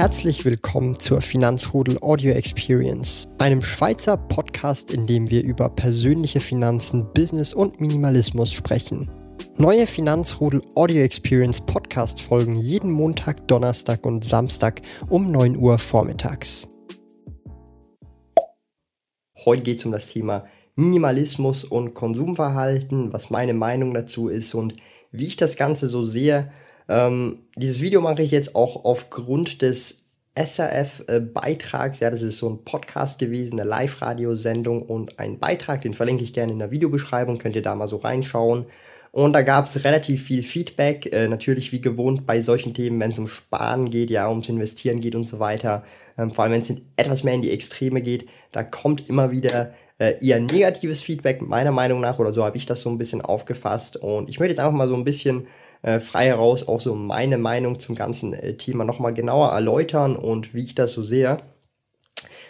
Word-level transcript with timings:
Herzlich 0.00 0.46
willkommen 0.46 0.98
zur 0.98 1.20
Finanzrudel 1.20 1.98
Audio 2.00 2.32
Experience, 2.32 3.28
einem 3.36 3.60
Schweizer 3.60 4.16
Podcast, 4.16 4.90
in 4.90 5.06
dem 5.06 5.30
wir 5.30 5.44
über 5.44 5.68
persönliche 5.68 6.40
Finanzen, 6.40 7.12
Business 7.12 7.52
und 7.52 7.82
Minimalismus 7.82 8.50
sprechen. 8.50 9.10
Neue 9.58 9.86
Finanzrudel 9.86 10.62
Audio 10.74 11.02
Experience 11.02 11.60
Podcast 11.60 12.22
folgen 12.22 12.56
jeden 12.56 12.90
Montag, 12.90 13.46
Donnerstag 13.46 14.06
und 14.06 14.24
Samstag 14.24 14.80
um 15.10 15.30
9 15.30 15.58
Uhr 15.58 15.76
vormittags. 15.76 16.66
Heute 19.44 19.62
geht 19.64 19.80
es 19.80 19.84
um 19.84 19.92
das 19.92 20.06
Thema 20.06 20.46
Minimalismus 20.76 21.62
und 21.62 21.92
Konsumverhalten, 21.92 23.12
was 23.12 23.28
meine 23.28 23.52
Meinung 23.52 23.92
dazu 23.92 24.28
ist 24.30 24.54
und 24.54 24.76
wie 25.12 25.26
ich 25.26 25.36
das 25.36 25.56
Ganze 25.56 25.88
so 25.88 26.06
sehe 26.06 26.50
ähm, 26.90 27.38
dieses 27.54 27.80
Video 27.80 28.00
mache 28.00 28.22
ich 28.22 28.32
jetzt 28.32 28.56
auch 28.56 28.84
aufgrund 28.84 29.62
des 29.62 30.02
SRF-Beitrags. 30.34 32.00
ja, 32.00 32.10
das 32.10 32.22
ist 32.22 32.38
so 32.38 32.48
ein 32.48 32.64
Podcast 32.64 33.18
gewesen, 33.18 33.60
eine 33.60 33.68
Live-Radiosendung 33.68 34.82
und 34.82 35.18
ein 35.18 35.38
Beitrag, 35.38 35.82
den 35.82 35.94
verlinke 35.94 36.24
ich 36.24 36.32
gerne 36.32 36.52
in 36.52 36.58
der 36.58 36.72
Videobeschreibung, 36.72 37.38
könnt 37.38 37.54
ihr 37.54 37.62
da 37.62 37.74
mal 37.76 37.86
so 37.86 37.96
reinschauen. 37.96 38.66
Und 39.12 39.32
da 39.32 39.42
gab 39.42 39.66
es 39.66 39.84
relativ 39.84 40.24
viel 40.24 40.42
Feedback, 40.42 41.12
äh, 41.12 41.28
natürlich 41.28 41.72
wie 41.72 41.80
gewohnt 41.80 42.26
bei 42.26 42.42
solchen 42.42 42.74
Themen, 42.74 42.98
wenn 43.00 43.12
es 43.12 43.18
um 43.18 43.28
Sparen 43.28 43.90
geht, 43.90 44.10
ja, 44.10 44.28
ums 44.28 44.48
Investieren 44.48 45.00
geht 45.00 45.14
und 45.14 45.24
so 45.24 45.38
weiter. 45.38 45.84
Ähm, 46.18 46.30
vor 46.30 46.44
allem, 46.44 46.52
wenn 46.52 46.62
es 46.62 46.72
etwas 46.96 47.22
mehr 47.24 47.34
in 47.34 47.42
die 47.42 47.50
Extreme 47.50 48.02
geht, 48.02 48.28
da 48.52 48.64
kommt 48.64 49.08
immer 49.08 49.30
wieder 49.30 49.74
äh, 49.98 50.14
eher 50.24 50.40
negatives 50.40 51.02
Feedback, 51.02 51.42
meiner 51.42 51.72
Meinung 51.72 52.00
nach, 52.00 52.18
oder 52.18 52.32
so 52.32 52.44
habe 52.44 52.56
ich 52.56 52.66
das 52.66 52.82
so 52.82 52.90
ein 52.90 52.98
bisschen 52.98 53.20
aufgefasst. 53.20 53.96
Und 53.96 54.28
ich 54.28 54.40
möchte 54.40 54.52
jetzt 54.52 54.60
einfach 54.60 54.72
mal 54.72 54.88
so 54.88 54.94
ein 54.94 55.04
bisschen 55.04 55.46
äh, 55.82 56.00
frei 56.00 56.26
heraus 56.26 56.66
auch 56.66 56.80
so 56.80 56.94
meine 56.94 57.38
Meinung 57.38 57.78
zum 57.78 57.94
ganzen 57.94 58.34
äh, 58.34 58.54
Thema 58.54 58.84
nochmal 58.84 59.14
genauer 59.14 59.50
erläutern 59.50 60.16
und 60.16 60.54
wie 60.54 60.64
ich 60.64 60.74
das 60.74 60.92
so 60.92 61.02
sehe. 61.02 61.38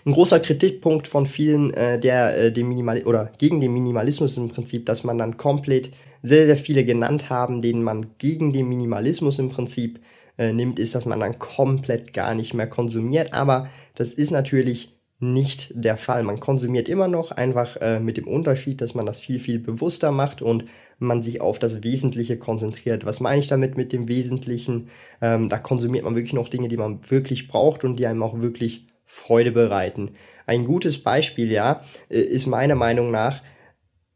Ein 0.05 0.13
großer 0.13 0.41
Kritikpunkt 0.41 1.09
von 1.09 1.27
vielen, 1.27 1.75
äh, 1.75 1.99
der 1.99 2.37
äh, 2.37 2.53
dem 2.53 2.69
Minimal 2.69 3.03
oder 3.03 3.31
gegen 3.39 3.61
den 3.61 3.73
Minimalismus 3.73 4.37
im 4.37 4.49
Prinzip, 4.49 4.87
dass 4.87 5.05
man 5.05 5.19
dann 5.19 5.37
komplett 5.37 5.91
sehr, 6.23 6.47
sehr 6.47 6.57
viele 6.57 6.85
genannt 6.85 7.31
haben, 7.31 7.63
denen 7.63 7.83
man 7.83 8.07
gegen 8.19 8.53
den 8.53 8.69
Minimalismus 8.69 9.39
im 9.39 9.51
Prinzip 9.51 10.01
äh, 10.39 10.53
nimmt, 10.53 10.79
ist, 10.79 10.95
dass 10.95 11.07
man 11.07 11.21
dann 11.21 11.39
komplett 11.39 12.13
gar 12.13 12.35
nicht 12.35 12.55
mehr 12.55 12.67
konsumiert. 12.67 13.33
Aber 13.33 13.69
das 13.95 14.15
ist 14.15 14.31
natürlich 14.31 15.00
nicht 15.21 15.73
der 15.75 15.99
Fall. 15.99 16.23
Man 16.23 16.41
konsumiert 16.41 16.89
immer 16.89 17.07
noch 17.07 17.31
einfach 17.31 17.77
äh, 17.77 18.01
mit 18.01 18.17
dem 18.17 18.27
Unterschied, 18.27 18.81
dass 18.81 18.95
man 18.95 19.05
das 19.05 19.21
viel, 19.21 19.39
viel 19.39 19.59
bewusster 19.59 20.11
macht 20.11 20.41
und 20.41 20.65
man 20.99 21.23
sich 21.23 21.43
auf 21.43 21.59
das 21.59 21.83
Wesentliche 21.83 22.39
konzentriert. 22.39 23.05
Was 23.05 23.21
meine 23.21 23.41
ich 23.41 23.47
damit 23.47 23.77
mit 23.77 23.93
dem 23.93 24.09
Wesentlichen? 24.09 24.89
Ähm, 25.21 25.51
da 25.51 25.59
konsumiert 25.59 26.05
man 26.05 26.15
wirklich 26.15 26.33
noch 26.33 26.49
Dinge, 26.49 26.69
die 26.69 26.79
man 26.79 27.01
wirklich 27.11 27.49
braucht 27.49 27.85
und 27.85 27.97
die 27.97 28.07
einem 28.07 28.23
auch 28.23 28.41
wirklich 28.41 28.87
Freude 29.05 29.53
bereiten. 29.53 30.13
Ein 30.47 30.65
gutes 30.65 31.03
Beispiel, 31.03 31.53
ja, 31.53 31.85
äh, 32.09 32.21
ist 32.21 32.47
meiner 32.47 32.75
Meinung 32.75 33.11
nach, 33.11 33.43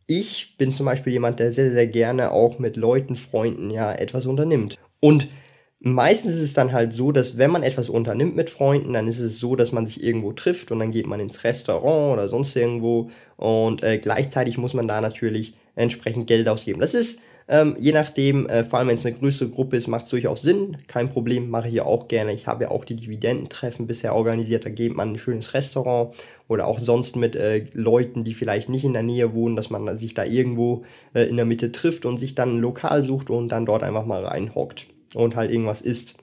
ich 0.06 0.56
bin 0.56 0.72
zum 0.72 0.86
Beispiel 0.86 1.12
jemand, 1.12 1.38
der 1.38 1.52
sehr, 1.52 1.70
sehr 1.70 1.86
gerne 1.86 2.30
auch 2.30 2.58
mit 2.58 2.77
Leuten, 2.77 3.16
Freunden, 3.16 3.70
ja, 3.70 3.92
etwas 3.92 4.27
unternimmt. 4.27 4.78
Und 5.00 5.28
meistens 5.85 6.35
ist 6.35 6.41
es 6.41 6.55
dann 6.55 6.73
halt 6.73 6.93
so, 6.93 7.13
dass 7.13 7.37
wenn 7.37 7.51
man 7.51 7.63
etwas 7.63 7.91
unternimmt 7.91 8.35
mit 8.35 8.51
Freunden, 8.51 8.95
dann 8.95 9.07
ist 9.07 9.19
es 9.19 9.39
so, 9.39 9.55
dass 9.55 9.71
man 9.71 9.87
sich 9.87 10.03
irgendwo 10.03 10.33
trifft 10.33 10.73
und 10.73 10.79
dann 10.79 10.91
geht 10.91 11.07
man 11.07 11.21
ins 11.21 11.45
Restaurant 11.45 12.15
oder 12.15 12.29
sonst 12.29 12.57
irgendwo 12.57 13.11
und 13.37 13.83
äh, 13.83 13.99
gleichzeitig 13.99 14.59
muss 14.59 14.75
man 14.75 14.89
da 14.89 15.01
natürlich 15.01 15.55
entsprechend 15.77 16.27
Geld 16.27 16.49
ausgeben. 16.49 16.81
Das 16.81 16.95
ist 16.95 17.21
ähm, 17.47 17.77
je 17.79 17.93
nachdem, 17.93 18.47
äh, 18.47 18.65
vor 18.65 18.79
allem 18.79 18.89
wenn 18.89 18.97
es 18.97 19.05
eine 19.05 19.17
größere 19.17 19.51
Gruppe 19.51 19.77
ist, 19.77 19.87
macht 19.87 20.05
es 20.05 20.11
durchaus 20.11 20.41
Sinn. 20.41 20.79
Kein 20.87 21.11
Problem, 21.11 21.51
mache 21.51 21.69
ich 21.69 21.75
ja 21.75 21.85
auch 21.85 22.09
gerne. 22.09 22.33
Ich 22.33 22.47
habe 22.47 22.65
ja 22.65 22.71
auch 22.71 22.87
die 22.87 22.97
Dividendentreffen 22.97 23.87
bisher 23.87 24.15
organisiert. 24.15 24.65
Da 24.65 24.71
geht 24.71 24.95
man 24.95 25.12
ein 25.12 25.19
schönes 25.19 25.53
Restaurant 25.53 26.15
oder 26.49 26.67
auch 26.67 26.78
sonst 26.78 27.17
mit 27.17 27.37
äh, 27.37 27.67
Leuten, 27.75 28.25
die 28.25 28.33
vielleicht 28.33 28.71
nicht 28.71 28.84
in 28.84 28.94
der 28.94 29.03
Nähe 29.03 29.34
wohnen, 29.34 29.56
dass 29.56 29.69
man 29.69 29.94
sich 29.99 30.15
da 30.15 30.25
irgendwo 30.25 30.84
äh, 31.12 31.25
in 31.25 31.37
der 31.37 31.44
Mitte 31.44 31.71
trifft 31.71 32.06
und 32.06 32.17
sich 32.17 32.34
dann 32.34 32.56
ein 32.56 32.61
Lokal 32.61 33.03
sucht 33.03 33.28
und 33.28 33.50
dann 33.50 33.67
dort 33.67 33.83
einfach 33.83 34.06
mal 34.06 34.25
reinhockt 34.25 34.87
und 35.14 35.36
halt 35.36 35.50
irgendwas 35.50 35.80
isst. 35.80 36.16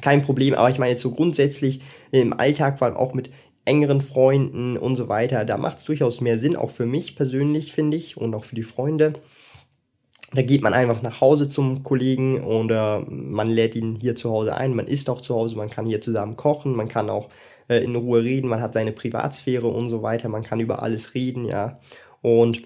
Kein 0.00 0.22
Problem, 0.22 0.54
aber 0.54 0.70
ich 0.70 0.78
meine 0.78 0.90
jetzt 0.90 1.02
so 1.02 1.10
grundsätzlich 1.10 1.80
im 2.10 2.32
Alltag, 2.32 2.78
vor 2.78 2.86
allem 2.86 2.96
auch 2.96 3.14
mit 3.14 3.30
engeren 3.64 4.00
Freunden 4.00 4.76
und 4.76 4.96
so 4.96 5.08
weiter, 5.08 5.44
da 5.44 5.58
macht 5.58 5.78
es 5.78 5.84
durchaus 5.84 6.20
mehr 6.20 6.38
Sinn, 6.38 6.56
auch 6.56 6.70
für 6.70 6.86
mich 6.86 7.16
persönlich, 7.16 7.72
finde 7.72 7.96
ich, 7.96 8.16
und 8.16 8.34
auch 8.34 8.44
für 8.44 8.54
die 8.54 8.62
Freunde. 8.62 9.14
Da 10.32 10.42
geht 10.42 10.62
man 10.62 10.74
einfach 10.74 11.02
nach 11.02 11.20
Hause 11.20 11.48
zum 11.48 11.82
Kollegen 11.82 12.42
oder 12.44 13.04
man 13.08 13.48
lädt 13.48 13.74
ihn 13.74 13.96
hier 13.96 14.14
zu 14.16 14.30
Hause 14.30 14.56
ein, 14.56 14.74
man 14.74 14.86
isst 14.86 15.08
auch 15.08 15.20
zu 15.20 15.34
Hause, 15.34 15.56
man 15.56 15.70
kann 15.70 15.86
hier 15.86 16.00
zusammen 16.00 16.36
kochen, 16.36 16.74
man 16.74 16.88
kann 16.88 17.10
auch 17.10 17.28
äh, 17.68 17.78
in 17.78 17.94
Ruhe 17.96 18.22
reden, 18.22 18.48
man 18.48 18.60
hat 18.60 18.72
seine 18.72 18.92
Privatsphäre 18.92 19.66
und 19.66 19.88
so 19.88 20.02
weiter, 20.02 20.28
man 20.28 20.42
kann 20.42 20.60
über 20.60 20.82
alles 20.82 21.14
reden, 21.14 21.44
ja. 21.44 21.80
Und 22.22 22.62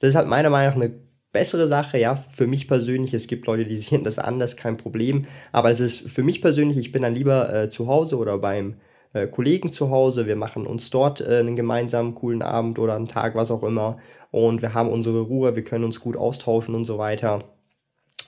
das 0.00 0.10
ist 0.10 0.14
halt 0.14 0.28
meiner 0.28 0.50
Meinung 0.50 0.78
nach 0.78 0.82
eine 0.82 0.94
bessere 1.32 1.68
Sache, 1.68 1.98
ja, 1.98 2.16
für 2.16 2.46
mich 2.46 2.68
persönlich. 2.68 3.14
Es 3.14 3.26
gibt 3.26 3.46
Leute, 3.46 3.64
die 3.64 3.76
sehen 3.76 4.04
das 4.04 4.18
anders, 4.18 4.56
kein 4.56 4.76
Problem. 4.76 5.26
Aber 5.52 5.70
es 5.70 5.80
ist 5.80 6.08
für 6.08 6.22
mich 6.22 6.42
persönlich, 6.42 6.78
ich 6.78 6.92
bin 6.92 7.02
dann 7.02 7.14
lieber 7.14 7.52
äh, 7.52 7.70
zu 7.70 7.86
Hause 7.86 8.16
oder 8.16 8.38
beim 8.38 8.76
äh, 9.12 9.26
Kollegen 9.26 9.72
zu 9.72 9.90
Hause. 9.90 10.26
Wir 10.26 10.36
machen 10.36 10.66
uns 10.66 10.90
dort 10.90 11.20
äh, 11.20 11.38
einen 11.38 11.56
gemeinsamen 11.56 12.14
coolen 12.14 12.42
Abend 12.42 12.78
oder 12.78 12.96
einen 12.96 13.08
Tag, 13.08 13.34
was 13.34 13.50
auch 13.50 13.62
immer. 13.62 13.98
Und 14.30 14.62
wir 14.62 14.74
haben 14.74 14.88
unsere 14.88 15.20
Ruhe, 15.20 15.56
wir 15.56 15.64
können 15.64 15.84
uns 15.84 16.00
gut 16.00 16.16
austauschen 16.16 16.74
und 16.74 16.84
so 16.84 16.98
weiter. 16.98 17.40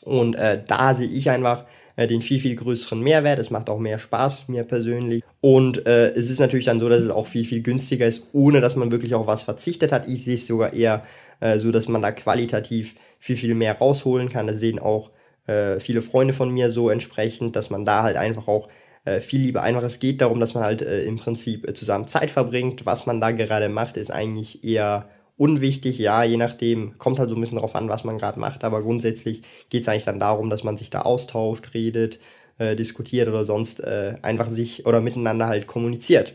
Und 0.02 0.34
äh, 0.34 0.60
da 0.66 0.94
sehe 0.94 1.08
ich 1.08 1.30
einfach 1.30 1.64
äh, 1.96 2.06
den 2.06 2.22
viel, 2.22 2.40
viel 2.40 2.56
größeren 2.56 3.00
Mehrwert. 3.00 3.38
Es 3.38 3.50
macht 3.50 3.70
auch 3.70 3.78
mehr 3.78 3.98
Spaß 3.98 4.48
mir 4.48 4.64
persönlich. 4.64 5.22
Und 5.40 5.86
äh, 5.86 6.10
es 6.10 6.30
ist 6.30 6.40
natürlich 6.40 6.64
dann 6.64 6.80
so, 6.80 6.88
dass 6.88 7.00
es 7.00 7.10
auch 7.10 7.26
viel, 7.26 7.44
viel 7.44 7.62
günstiger 7.62 8.06
ist, 8.06 8.26
ohne 8.32 8.60
dass 8.60 8.76
man 8.76 8.90
wirklich 8.90 9.14
auf 9.14 9.26
was 9.26 9.42
verzichtet 9.42 9.92
hat. 9.92 10.08
Ich 10.08 10.24
sehe 10.24 10.34
es 10.34 10.46
sogar 10.46 10.72
eher 10.72 11.04
äh, 11.42 11.58
so, 11.58 11.70
dass 11.72 11.88
man 11.88 12.00
da 12.00 12.12
qualitativ 12.12 12.94
viel, 13.19 13.36
viel 13.36 13.54
mehr 13.54 13.78
rausholen 13.78 14.28
kann. 14.28 14.47
Das 14.47 14.60
sehen 14.60 14.78
auch 14.78 15.10
äh, 15.47 15.80
viele 15.80 16.03
Freunde 16.03 16.32
von 16.32 16.50
mir 16.50 16.70
so 16.70 16.88
entsprechend, 16.88 17.56
dass 17.56 17.69
man 17.69 17.84
da 17.84 18.03
halt 18.03 18.16
einfach 18.16 18.48
auch 18.48 18.69
äh, 19.04 19.20
viel 19.20 19.41
lieber 19.41 19.62
einfach, 19.62 19.82
es 19.82 19.98
geht 19.98 20.20
darum, 20.20 20.38
dass 20.41 20.54
man 20.54 20.62
halt 20.62 20.82
äh, 20.82 21.02
im 21.02 21.16
Prinzip 21.16 21.69
äh, 21.69 21.75
zusammen 21.75 22.08
Zeit 22.08 22.31
verbringt. 22.31 22.86
Was 22.86 23.06
man 23.06 23.20
da 23.20 23.32
gerade 23.32 23.69
macht, 23.69 23.97
ist 23.97 24.12
eigentlich 24.12 24.64
eher 24.64 25.08
unwichtig, 25.36 25.98
ja, 25.98 26.22
je 26.22 26.36
nachdem, 26.36 26.98
kommt 26.98 27.19
halt 27.19 27.28
so 27.28 27.34
ein 27.34 27.41
bisschen 27.41 27.56
darauf 27.56 27.75
an, 27.75 27.88
was 27.88 28.04
man 28.04 28.19
gerade 28.19 28.38
macht, 28.38 28.62
aber 28.62 28.82
grundsätzlich 28.82 29.42
geht 29.70 29.82
es 29.82 29.88
eigentlich 29.88 30.04
dann 30.04 30.20
darum, 30.20 30.50
dass 30.50 30.62
man 30.62 30.76
sich 30.76 30.91
da 30.91 31.00
austauscht, 31.02 31.75
redet, 31.75 32.20
äh, 32.58 32.76
diskutiert 32.76 33.28
oder 33.28 33.44
sonst 33.44 33.81
äh, 33.81 34.14
einfach 34.22 34.48
sich 34.48 34.86
oder 34.86 35.00
miteinander 35.00 35.48
halt 35.48 35.66
kommuniziert. 35.66 36.34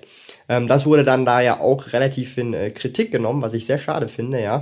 Ähm, 0.49 0.67
das 0.67 0.85
wurde 0.85 1.03
dann 1.03 1.23
da 1.23 1.39
ja 1.41 1.59
auch 1.61 1.93
relativ 1.93 2.37
in 2.37 2.53
äh, 2.53 2.71
Kritik 2.71 3.11
genommen, 3.11 3.41
was 3.41 3.53
ich 3.53 3.65
sehr 3.65 3.79
schade 3.79 4.09
finde, 4.09 4.41
ja. 4.41 4.61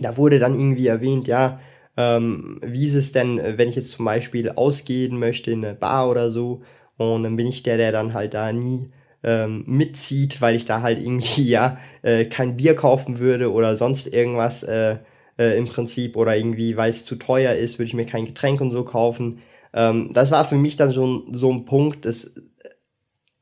Da 0.00 0.16
wurde 0.16 0.38
dann 0.38 0.58
irgendwie 0.58 0.86
erwähnt, 0.86 1.26
ja, 1.26 1.60
ähm, 1.96 2.60
wie 2.62 2.86
ist 2.86 2.94
es 2.94 3.12
denn, 3.12 3.38
äh, 3.38 3.58
wenn 3.58 3.68
ich 3.68 3.76
jetzt 3.76 3.90
zum 3.90 4.04
Beispiel 4.04 4.50
ausgehen 4.50 5.18
möchte 5.18 5.50
in 5.50 5.64
eine 5.64 5.74
Bar 5.74 6.10
oder 6.10 6.30
so 6.30 6.62
und 6.96 7.22
dann 7.22 7.36
bin 7.36 7.46
ich 7.46 7.62
der, 7.62 7.76
der 7.76 7.92
dann 7.92 8.14
halt 8.14 8.34
da 8.34 8.52
nie 8.52 8.90
ähm, 9.22 9.64
mitzieht, 9.66 10.40
weil 10.40 10.56
ich 10.56 10.64
da 10.66 10.82
halt 10.82 10.98
irgendwie 10.98 11.44
ja 11.48 11.78
äh, 12.02 12.26
kein 12.26 12.56
Bier 12.56 12.74
kaufen 12.74 13.18
würde 13.18 13.52
oder 13.52 13.76
sonst 13.76 14.12
irgendwas 14.12 14.62
äh, 14.62 14.98
äh, 15.38 15.56
im 15.58 15.66
Prinzip 15.66 16.16
oder 16.16 16.36
irgendwie, 16.36 16.76
weil 16.76 16.90
es 16.90 17.04
zu 17.04 17.16
teuer 17.16 17.54
ist, 17.54 17.78
würde 17.78 17.88
ich 17.88 17.94
mir 17.94 18.06
kein 18.06 18.26
Getränk 18.26 18.60
und 18.60 18.70
so 18.70 18.84
kaufen. 18.84 19.40
Ähm, 19.74 20.10
das 20.12 20.30
war 20.30 20.44
für 20.44 20.56
mich 20.56 20.76
dann 20.76 20.92
schon 20.92 21.32
so 21.32 21.52
ein 21.52 21.64
Punkt, 21.64 22.04
das, 22.04 22.32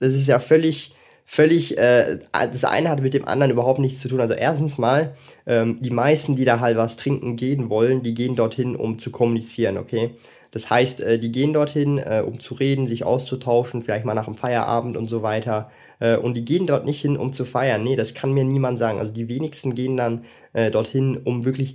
das 0.00 0.14
ist 0.14 0.26
ja 0.28 0.38
völlig 0.38 0.94
völlig, 1.24 1.78
äh, 1.78 2.18
das 2.32 2.64
eine 2.64 2.90
hat 2.90 3.00
mit 3.02 3.14
dem 3.14 3.26
anderen 3.26 3.50
überhaupt 3.50 3.80
nichts 3.80 4.00
zu 4.00 4.08
tun. 4.08 4.20
Also 4.20 4.34
erstens 4.34 4.78
mal, 4.78 5.14
ähm, 5.46 5.78
die 5.80 5.90
meisten, 5.90 6.36
die 6.36 6.44
da 6.44 6.60
halt 6.60 6.76
was 6.76 6.96
trinken 6.96 7.36
gehen 7.36 7.70
wollen, 7.70 8.02
die 8.02 8.14
gehen 8.14 8.36
dorthin, 8.36 8.76
um 8.76 8.98
zu 8.98 9.10
kommunizieren, 9.10 9.78
okay? 9.78 10.10
Das 10.54 10.70
heißt, 10.70 11.00
äh, 11.00 11.18
die 11.18 11.32
gehen 11.32 11.52
dorthin, 11.52 11.98
äh, 11.98 12.22
um 12.24 12.38
zu 12.38 12.54
reden, 12.54 12.86
sich 12.86 13.04
auszutauschen, 13.04 13.82
vielleicht 13.82 14.04
mal 14.04 14.14
nach 14.14 14.26
dem 14.26 14.36
Feierabend 14.36 14.96
und 14.96 15.08
so 15.08 15.22
weiter. 15.22 15.72
Äh, 15.98 16.16
und 16.16 16.34
die 16.34 16.44
gehen 16.44 16.68
dort 16.68 16.84
nicht 16.84 17.00
hin, 17.00 17.16
um 17.16 17.32
zu 17.32 17.44
feiern. 17.44 17.82
Nee, 17.82 17.96
das 17.96 18.14
kann 18.14 18.32
mir 18.32 18.44
niemand 18.44 18.78
sagen. 18.78 19.00
Also 19.00 19.12
die 19.12 19.26
wenigsten 19.26 19.74
gehen 19.74 19.96
dann 19.96 20.24
äh, 20.52 20.70
dorthin, 20.70 21.16
um 21.16 21.44
wirklich 21.44 21.74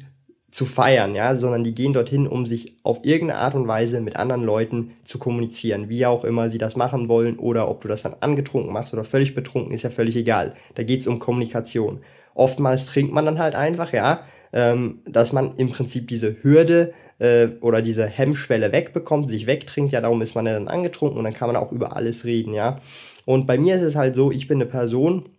zu 0.51 0.65
feiern, 0.65 1.13
ja, 1.15 1.35
sondern 1.35 1.63
die 1.63 1.75
gehen 1.75 1.93
dorthin, 1.93 2.27
um 2.27 2.45
sich 2.45 2.75
auf 2.83 2.99
irgendeine 3.03 3.39
Art 3.39 3.55
und 3.55 3.67
Weise 3.67 4.01
mit 4.01 4.15
anderen 4.15 4.43
Leuten 4.43 4.91
zu 5.03 5.19
kommunizieren, 5.19 5.89
wie 5.89 6.05
auch 6.05 6.23
immer 6.23 6.49
sie 6.49 6.57
das 6.57 6.75
machen 6.75 7.07
wollen 7.07 7.37
oder 7.37 7.69
ob 7.69 7.81
du 7.81 7.87
das 7.87 8.01
dann 8.01 8.15
angetrunken 8.19 8.73
machst 8.73 8.93
oder 8.93 9.03
völlig 9.03 9.35
betrunken, 9.35 9.73
ist 9.73 9.83
ja 9.83 9.89
völlig 9.89 10.15
egal. 10.15 10.55
Da 10.75 10.83
geht's 10.83 11.07
um 11.07 11.19
Kommunikation. 11.19 11.99
Oftmals 12.33 12.87
trinkt 12.87 13.13
man 13.13 13.25
dann 13.25 13.37
halt 13.37 13.53
einfach, 13.53 13.93
ja, 13.93 14.21
ähm, 14.53 14.99
dass 15.05 15.33
man 15.33 15.55
im 15.57 15.69
Prinzip 15.69 16.07
diese 16.07 16.37
Hürde 16.41 16.93
äh, 17.19 17.49
oder 17.61 17.81
diese 17.81 18.05
Hemmschwelle 18.05 18.71
wegbekommt, 18.71 19.29
sich 19.29 19.45
wegtrinkt, 19.45 19.91
ja, 19.91 20.01
darum 20.01 20.21
ist 20.21 20.35
man 20.35 20.45
ja 20.45 20.53
dann 20.53 20.67
angetrunken 20.67 21.17
und 21.17 21.25
dann 21.25 21.33
kann 21.33 21.47
man 21.47 21.57
auch 21.57 21.71
über 21.71 21.95
alles 21.95 22.25
reden, 22.25 22.53
ja. 22.53 22.79
Und 23.25 23.45
bei 23.45 23.59
mir 23.59 23.75
ist 23.75 23.83
es 23.83 23.95
halt 23.95 24.15
so, 24.15 24.31
ich 24.31 24.47
bin 24.47 24.57
eine 24.57 24.65
Person, 24.65 25.29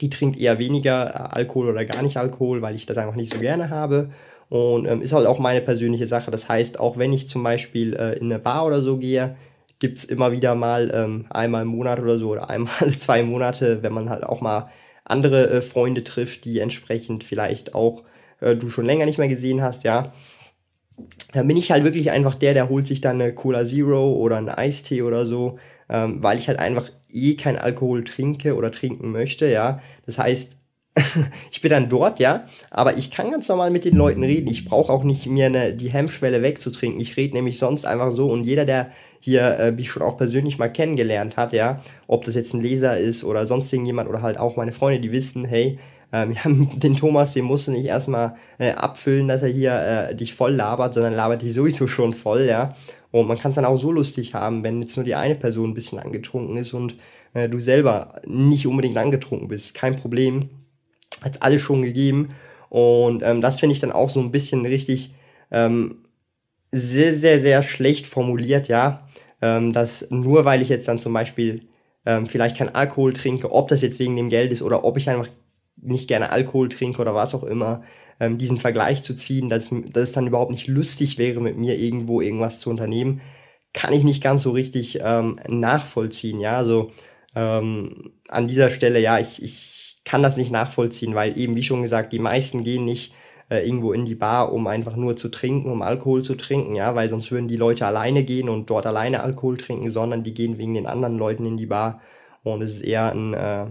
die 0.00 0.10
trinkt 0.10 0.38
eher 0.38 0.58
weniger 0.58 1.10
äh, 1.14 1.36
Alkohol 1.36 1.68
oder 1.68 1.84
gar 1.84 2.02
nicht 2.02 2.16
Alkohol, 2.16 2.62
weil 2.62 2.74
ich 2.74 2.86
das 2.86 2.98
einfach 2.98 3.16
nicht 3.16 3.32
so 3.32 3.40
gerne 3.40 3.70
habe. 3.70 4.10
Und 4.48 4.86
ähm, 4.86 5.00
ist 5.00 5.12
halt 5.12 5.26
auch 5.26 5.38
meine 5.38 5.60
persönliche 5.60 6.06
Sache. 6.06 6.30
Das 6.30 6.48
heißt, 6.48 6.80
auch 6.80 6.98
wenn 6.98 7.12
ich 7.12 7.28
zum 7.28 7.42
Beispiel 7.42 7.94
äh, 7.94 8.18
in 8.18 8.24
eine 8.24 8.40
Bar 8.40 8.66
oder 8.66 8.80
so 8.80 8.96
gehe, 8.96 9.36
gibt 9.78 9.98
es 9.98 10.04
immer 10.04 10.32
wieder 10.32 10.54
mal 10.54 10.90
ähm, 10.94 11.26
einmal 11.30 11.62
im 11.62 11.68
Monat 11.68 12.00
oder 12.00 12.18
so 12.18 12.30
oder 12.30 12.50
einmal 12.50 12.90
zwei 12.98 13.22
Monate, 13.22 13.82
wenn 13.82 13.92
man 13.92 14.10
halt 14.10 14.24
auch 14.24 14.40
mal 14.40 14.70
andere 15.04 15.50
äh, 15.50 15.62
Freunde 15.62 16.04
trifft, 16.04 16.44
die 16.44 16.58
entsprechend 16.58 17.24
vielleicht 17.24 17.74
auch 17.74 18.04
äh, 18.40 18.56
du 18.56 18.70
schon 18.70 18.86
länger 18.86 19.06
nicht 19.06 19.18
mehr 19.18 19.28
gesehen 19.28 19.62
hast, 19.62 19.84
ja. 19.84 20.12
Dann 21.32 21.46
bin 21.48 21.56
ich 21.56 21.70
halt 21.70 21.84
wirklich 21.84 22.10
einfach 22.10 22.34
der, 22.34 22.54
der 22.54 22.68
holt 22.68 22.86
sich 22.86 23.00
dann 23.00 23.20
eine 23.20 23.32
Cola 23.32 23.64
Zero 23.64 24.12
oder 24.14 24.36
einen 24.36 24.50
Eistee 24.50 25.02
oder 25.02 25.24
so, 25.24 25.58
ähm, 25.90 26.22
weil 26.22 26.38
ich 26.38 26.48
halt 26.48 26.58
einfach 26.58 26.88
eh 27.12 27.34
kein 27.34 27.58
Alkohol 27.58 28.04
trinke 28.04 28.56
oder 28.56 28.70
trinken 28.70 29.10
möchte, 29.10 29.46
ja. 29.46 29.80
Das 30.06 30.18
heißt, 30.18 30.56
ich 31.50 31.60
bin 31.60 31.70
dann 31.70 31.88
dort, 31.88 32.18
ja, 32.18 32.44
aber 32.70 32.96
ich 32.96 33.10
kann 33.10 33.30
ganz 33.30 33.48
normal 33.48 33.70
mit 33.70 33.84
den 33.84 33.96
Leuten 33.96 34.22
reden. 34.22 34.48
Ich 34.48 34.64
brauche 34.64 34.92
auch 34.92 35.04
nicht 35.04 35.26
mir 35.26 35.46
eine, 35.46 35.72
die 35.74 35.90
Hemmschwelle 35.90 36.42
wegzutrinken. 36.42 37.00
Ich 37.00 37.16
rede 37.16 37.34
nämlich 37.34 37.58
sonst 37.58 37.84
einfach 37.84 38.10
so 38.10 38.30
und 38.30 38.42
jeder, 38.42 38.64
der 38.64 38.90
hier 39.20 39.58
äh, 39.58 39.72
mich 39.72 39.90
schon 39.90 40.02
auch 40.02 40.16
persönlich 40.16 40.58
mal 40.58 40.72
kennengelernt 40.72 41.36
hat, 41.36 41.52
ja, 41.52 41.82
ob 42.06 42.24
das 42.24 42.34
jetzt 42.34 42.54
ein 42.54 42.60
Leser 42.60 42.98
ist 42.98 43.22
oder 43.22 43.46
sonst 43.46 43.72
irgendjemand 43.72 44.08
oder 44.08 44.22
halt 44.22 44.38
auch 44.38 44.56
meine 44.56 44.72
Freunde, 44.72 45.00
die 45.00 45.12
wissen, 45.12 45.44
hey, 45.44 45.78
äh, 46.10 46.28
wir 46.28 46.36
haben 46.44 46.78
den 46.78 46.96
Thomas, 46.96 47.34
den 47.34 47.44
musst 47.44 47.68
du 47.68 47.72
nicht 47.72 47.86
erstmal 47.86 48.36
äh, 48.58 48.72
abfüllen, 48.72 49.28
dass 49.28 49.42
er 49.42 49.50
hier 49.50 49.74
äh, 50.10 50.14
dich 50.14 50.34
voll 50.34 50.54
labert, 50.54 50.94
sondern 50.94 51.14
labert 51.14 51.42
dich 51.42 51.54
sowieso 51.54 51.86
schon 51.86 52.14
voll, 52.14 52.46
ja. 52.46 52.70
Und 53.10 53.26
man 53.26 53.38
kann 53.38 53.50
es 53.50 53.56
dann 53.56 53.64
auch 53.64 53.76
so 53.76 53.90
lustig 53.90 54.34
haben, 54.34 54.62
wenn 54.62 54.80
jetzt 54.80 54.96
nur 54.96 55.04
die 55.04 55.14
eine 55.14 55.34
Person 55.34 55.70
ein 55.70 55.74
bisschen 55.74 55.98
angetrunken 55.98 56.56
ist 56.56 56.72
und 56.72 56.94
äh, 57.34 57.48
du 57.48 57.58
selber 57.58 58.20
nicht 58.26 58.66
unbedingt 58.66 58.96
angetrunken 58.96 59.48
bist. 59.48 59.74
Kein 59.74 59.96
Problem 59.96 60.50
hat 61.22 61.42
alles 61.42 61.62
schon 61.62 61.82
gegeben. 61.82 62.30
Und 62.68 63.22
ähm, 63.22 63.40
das 63.40 63.58
finde 63.58 63.74
ich 63.74 63.80
dann 63.80 63.92
auch 63.92 64.08
so 64.08 64.20
ein 64.20 64.30
bisschen 64.30 64.64
richtig 64.64 65.14
ähm, 65.50 66.04
sehr, 66.72 67.14
sehr, 67.14 67.40
sehr 67.40 67.62
schlecht 67.62 68.06
formuliert, 68.06 68.68
ja. 68.68 69.06
Ähm, 69.42 69.72
dass 69.72 70.08
nur 70.10 70.44
weil 70.44 70.62
ich 70.62 70.68
jetzt 70.68 70.86
dann 70.86 70.98
zum 70.98 71.12
Beispiel 71.12 71.62
ähm, 72.06 72.26
vielleicht 72.26 72.56
kein 72.56 72.74
Alkohol 72.74 73.12
trinke, 73.12 73.50
ob 73.50 73.68
das 73.68 73.82
jetzt 73.82 73.98
wegen 73.98 74.16
dem 74.16 74.28
Geld 74.28 74.52
ist 74.52 74.62
oder 74.62 74.84
ob 74.84 74.98
ich 74.98 75.08
einfach 75.08 75.28
nicht 75.76 76.08
gerne 76.08 76.30
Alkohol 76.30 76.68
trinke 76.68 77.00
oder 77.00 77.14
was 77.14 77.34
auch 77.34 77.44
immer, 77.44 77.82
ähm, 78.20 78.38
diesen 78.38 78.58
Vergleich 78.58 79.02
zu 79.02 79.14
ziehen, 79.14 79.48
dass, 79.48 79.70
dass 79.70 80.02
es 80.04 80.12
dann 80.12 80.26
überhaupt 80.26 80.50
nicht 80.50 80.68
lustig 80.68 81.18
wäre, 81.18 81.40
mit 81.40 81.56
mir 81.56 81.78
irgendwo 81.78 82.20
irgendwas 82.20 82.60
zu 82.60 82.70
unternehmen, 82.70 83.20
kann 83.72 83.92
ich 83.92 84.04
nicht 84.04 84.22
ganz 84.22 84.42
so 84.42 84.50
richtig 84.50 85.00
ähm, 85.02 85.40
nachvollziehen, 85.48 86.38
ja. 86.40 86.56
Also 86.56 86.92
ähm, 87.34 88.12
an 88.28 88.46
dieser 88.46 88.70
Stelle, 88.70 89.00
ja, 89.00 89.18
ich, 89.18 89.42
ich 89.42 90.00
kann 90.04 90.22
das 90.22 90.36
nicht 90.36 90.50
nachvollziehen, 90.50 91.14
weil 91.14 91.38
eben, 91.38 91.56
wie 91.56 91.62
schon 91.62 91.82
gesagt, 91.82 92.12
die 92.12 92.18
meisten 92.18 92.64
gehen 92.64 92.84
nicht 92.84 93.14
äh, 93.48 93.64
irgendwo 93.66 93.92
in 93.92 94.04
die 94.04 94.14
Bar, 94.14 94.52
um 94.52 94.66
einfach 94.66 94.96
nur 94.96 95.16
zu 95.16 95.28
trinken, 95.28 95.70
um 95.70 95.82
Alkohol 95.82 96.22
zu 96.22 96.34
trinken, 96.34 96.74
ja, 96.74 96.94
weil 96.94 97.08
sonst 97.08 97.30
würden 97.30 97.48
die 97.48 97.56
Leute 97.56 97.86
alleine 97.86 98.24
gehen 98.24 98.48
und 98.48 98.70
dort 98.70 98.86
alleine 98.86 99.22
Alkohol 99.22 99.56
trinken, 99.56 99.90
sondern 99.90 100.22
die 100.22 100.34
gehen 100.34 100.58
wegen 100.58 100.74
den 100.74 100.86
anderen 100.86 101.18
Leuten 101.18 101.46
in 101.46 101.56
die 101.56 101.66
Bar 101.66 102.00
und 102.42 102.62
es 102.62 102.76
ist 102.76 102.82
eher 102.82 103.12
ein, 103.12 103.34
äh, 103.34 103.66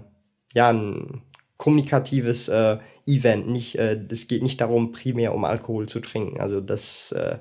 ja, 0.53 0.69
ein 0.69 1.21
kommunikatives 1.57 2.47
äh, 2.47 2.77
Event. 3.09 3.49
Nicht, 3.49 3.77
äh, 3.77 3.99
es 4.09 4.27
geht 4.27 4.43
nicht 4.43 4.61
darum, 4.61 4.91
primär 4.91 5.33
um 5.33 5.45
Alkohol 5.45 5.87
zu 5.87 5.99
trinken. 5.99 6.39
Also 6.39 6.61
das 6.61 7.11
äh, 7.11 7.37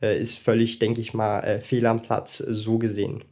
äh 0.00 0.20
ist 0.20 0.38
völlig, 0.38 0.78
denke 0.78 1.00
ich 1.00 1.14
mal, 1.14 1.40
äh, 1.40 1.60
fehl 1.60 1.86
am 1.86 2.02
Platz 2.02 2.38
so 2.38 2.78
gesehen. 2.78 3.24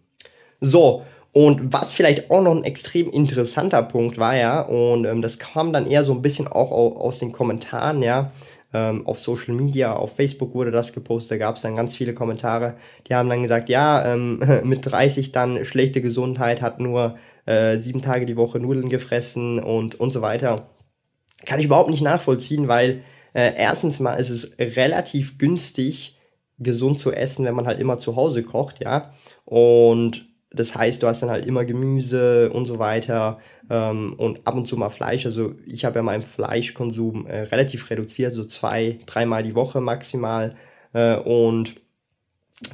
So, 0.61 1.05
und 1.37 1.71
was 1.71 1.93
vielleicht 1.93 2.31
auch 2.31 2.41
noch 2.41 2.57
ein 2.57 2.65
extrem 2.65 3.11
interessanter 3.11 3.83
Punkt 3.83 4.17
war, 4.17 4.35
ja, 4.35 4.63
und 4.63 5.05
ähm, 5.05 5.21
das 5.21 5.39
kam 5.39 5.71
dann 5.71 5.87
eher 5.87 6.03
so 6.03 6.15
ein 6.15 6.23
bisschen 6.23 6.49
auch 6.49 6.71
aus 6.71 7.19
den 7.19 7.31
Kommentaren, 7.31 8.03
ja, 8.03 8.33
ähm, 8.73 9.07
auf 9.07 9.19
Social 9.21 9.55
Media, 9.55 9.93
auf 9.93 10.17
Facebook 10.17 10.55
wurde 10.55 10.71
das 10.71 10.95
gepostet, 10.95 11.33
da 11.33 11.37
gab 11.37 11.57
es 11.57 11.63
dann 11.63 11.75
ganz 11.75 11.95
viele 11.95 12.15
Kommentare, 12.15 12.77
die 13.07 13.15
haben 13.15 13.29
dann 13.29 13.43
gesagt, 13.43 13.69
ja, 13.69 14.15
ähm, 14.15 14.41
mit 14.65 14.91
30 14.91 15.33
dann 15.33 15.65
schlechte 15.67 16.01
Gesundheit, 16.01 16.63
hat 16.63 16.81
nur 16.81 17.19
äh, 17.45 17.77
sieben 17.77 18.01
Tage 18.01 18.25
die 18.25 18.39
Woche 18.39 18.59
Nudeln 18.59 18.89
gefressen 18.89 19.59
und, 19.59 20.01
und 20.01 20.13
so 20.13 20.23
weiter. 20.23 20.67
Kann 21.45 21.59
ich 21.59 21.67
überhaupt 21.67 21.91
nicht 21.91 22.03
nachvollziehen, 22.03 22.69
weil 22.69 23.03
äh, 23.35 23.53
erstens 23.57 24.01
mal 24.01 24.15
ist 24.15 24.31
es 24.31 24.57
relativ 24.59 25.39
günstig, 25.39 26.19
gesund 26.59 26.99
zu 26.99 27.13
essen, 27.13 27.45
wenn 27.45 27.55
man 27.55 27.67
halt 27.67 27.79
immer 27.79 27.99
zu 27.99 28.17
Hause 28.17 28.43
kocht, 28.43 28.83
ja. 28.83 29.13
Und 29.45 30.27
das 30.51 30.75
heißt, 30.75 31.03
du 31.03 31.07
hast 31.07 31.23
dann 31.23 31.31
halt 31.31 31.47
immer 31.47 31.65
Gemüse 31.65 32.51
und 32.51 32.67
so 32.67 32.79
weiter 32.79 33.39
ähm, 33.69 34.15
und 34.17 34.47
ab 34.47 34.55
und 34.55 34.67
zu 34.67 34.77
mal 34.77 34.91
Fleisch. 34.91 35.27
Also 35.27 35.55
ich 35.67 35.85
habe 35.85 35.97
ja 35.97 36.03
meinen 36.03 36.23
Fleischkonsum 36.23 37.27
äh, 37.27 37.43
relativ 37.43 37.91
reduziert, 37.91 38.33
so 38.33 38.45
zwei, 38.45 39.01
dreimal 39.07 39.43
die 39.43 39.55
Woche 39.55 39.81
maximal. 39.81 40.57
Äh, 40.95 41.17
und 41.17 41.75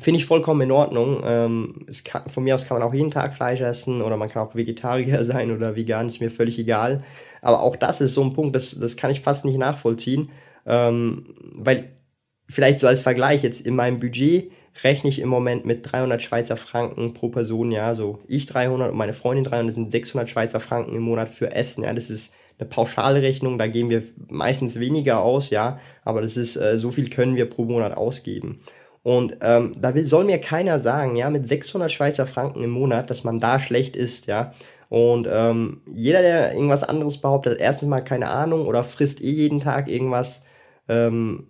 finde 0.01 0.19
ich 0.19 0.27
vollkommen 0.27 0.61
in 0.63 0.71
Ordnung. 0.71 1.23
Ähm, 1.25 1.87
es 1.89 2.05
kann, 2.05 2.29
von 2.29 2.45
mir 2.45 2.55
aus 2.55 2.67
kann 2.67 2.79
man 2.79 2.87
auch 2.87 2.95
jeden 2.95 3.11
Tag 3.11 3.35
Fleisch 3.35 3.61
essen 3.61 4.01
oder 4.01 4.17
man 4.17 4.29
kann 4.29 4.47
auch 4.47 4.55
Vegetarier 4.55 5.25
sein 5.25 5.51
oder 5.51 5.77
vegan, 5.77 6.07
ist 6.07 6.21
mir 6.21 6.31
völlig 6.31 6.59
egal. 6.59 7.03
Aber 7.41 7.61
auch 7.63 7.77
das 7.77 8.01
ist 8.01 8.15
so 8.15 8.23
ein 8.23 8.33
Punkt, 8.33 8.55
das, 8.55 8.79
das 8.79 8.97
kann 8.97 9.11
ich 9.11 9.21
fast 9.21 9.45
nicht 9.45 9.59
nachvollziehen. 9.59 10.31
Ähm, 10.65 11.35
weil 11.55 11.97
vielleicht 12.49 12.79
so 12.79 12.87
als 12.87 13.01
Vergleich 13.01 13.43
jetzt 13.43 13.67
in 13.67 13.75
meinem 13.75 13.99
Budget 13.99 14.53
rechne 14.85 15.11
ich 15.11 15.21
im 15.21 15.29
Moment 15.29 15.67
mit 15.67 15.91
300 15.91 16.23
Schweizer 16.23 16.57
Franken 16.57 17.13
pro 17.13 17.29
Person, 17.29 17.73
ja, 17.73 17.95
so 17.95 18.21
ich 18.27 18.47
300 18.47 18.91
und 18.93 18.97
meine 18.97 19.13
Freundin 19.13 19.45
300, 19.45 19.69
das 19.69 19.75
sind 19.75 19.93
600 19.93 20.31
Schweizer 20.31 20.61
Franken 20.61 20.95
im 20.95 21.03
Monat 21.03 21.29
für 21.29 21.53
Essen, 21.53 21.85
ja, 21.85 21.93
das 21.93 22.09
ist 22.09 22.33
eine 22.59 22.69
pauschale 22.69 23.23
Rechnung, 23.23 23.59
da 23.59 23.67
geben 23.67 23.91
wir 23.91 24.05
meistens 24.29 24.79
weniger 24.79 25.21
aus, 25.21 25.51
ja, 25.51 25.79
aber 26.05 26.23
das 26.23 26.37
ist, 26.37 26.57
äh, 26.57 26.79
so 26.79 26.91
viel 26.91 27.11
können 27.11 27.37
wir 27.37 27.51
pro 27.51 27.65
Monat 27.65 27.97
ausgeben. 27.97 28.61
Und 29.03 29.37
ähm, 29.41 29.73
da 29.81 29.95
will, 29.95 30.07
soll 30.07 30.25
mir 30.25 30.39
keiner 30.39 30.79
sagen, 30.79 31.17
ja, 31.17 31.29
mit 31.31 31.49
600 31.49 31.91
Schweizer 31.91 32.27
Franken 32.27 32.63
im 32.63 32.71
Monat, 32.71 33.11
dass 33.11 33.25
man 33.25 33.41
da 33.41 33.59
schlecht 33.59 33.97
ist, 33.97 34.27
ja. 34.27 34.55
Und 34.89 35.27
ähm, 35.31 35.81
jeder, 35.91 36.21
der 36.21 36.53
irgendwas 36.53 36.85
anderes 36.85 37.19
behauptet, 37.19 37.55
hat 37.55 37.61
erstens 37.61 37.89
mal 37.89 38.03
keine 38.03 38.29
Ahnung 38.29 38.67
oder 38.67 38.85
frisst 38.85 39.23
eh 39.23 39.31
jeden 39.31 39.59
Tag 39.59 39.89
irgendwas 39.89 40.45
ähm, 40.87 41.47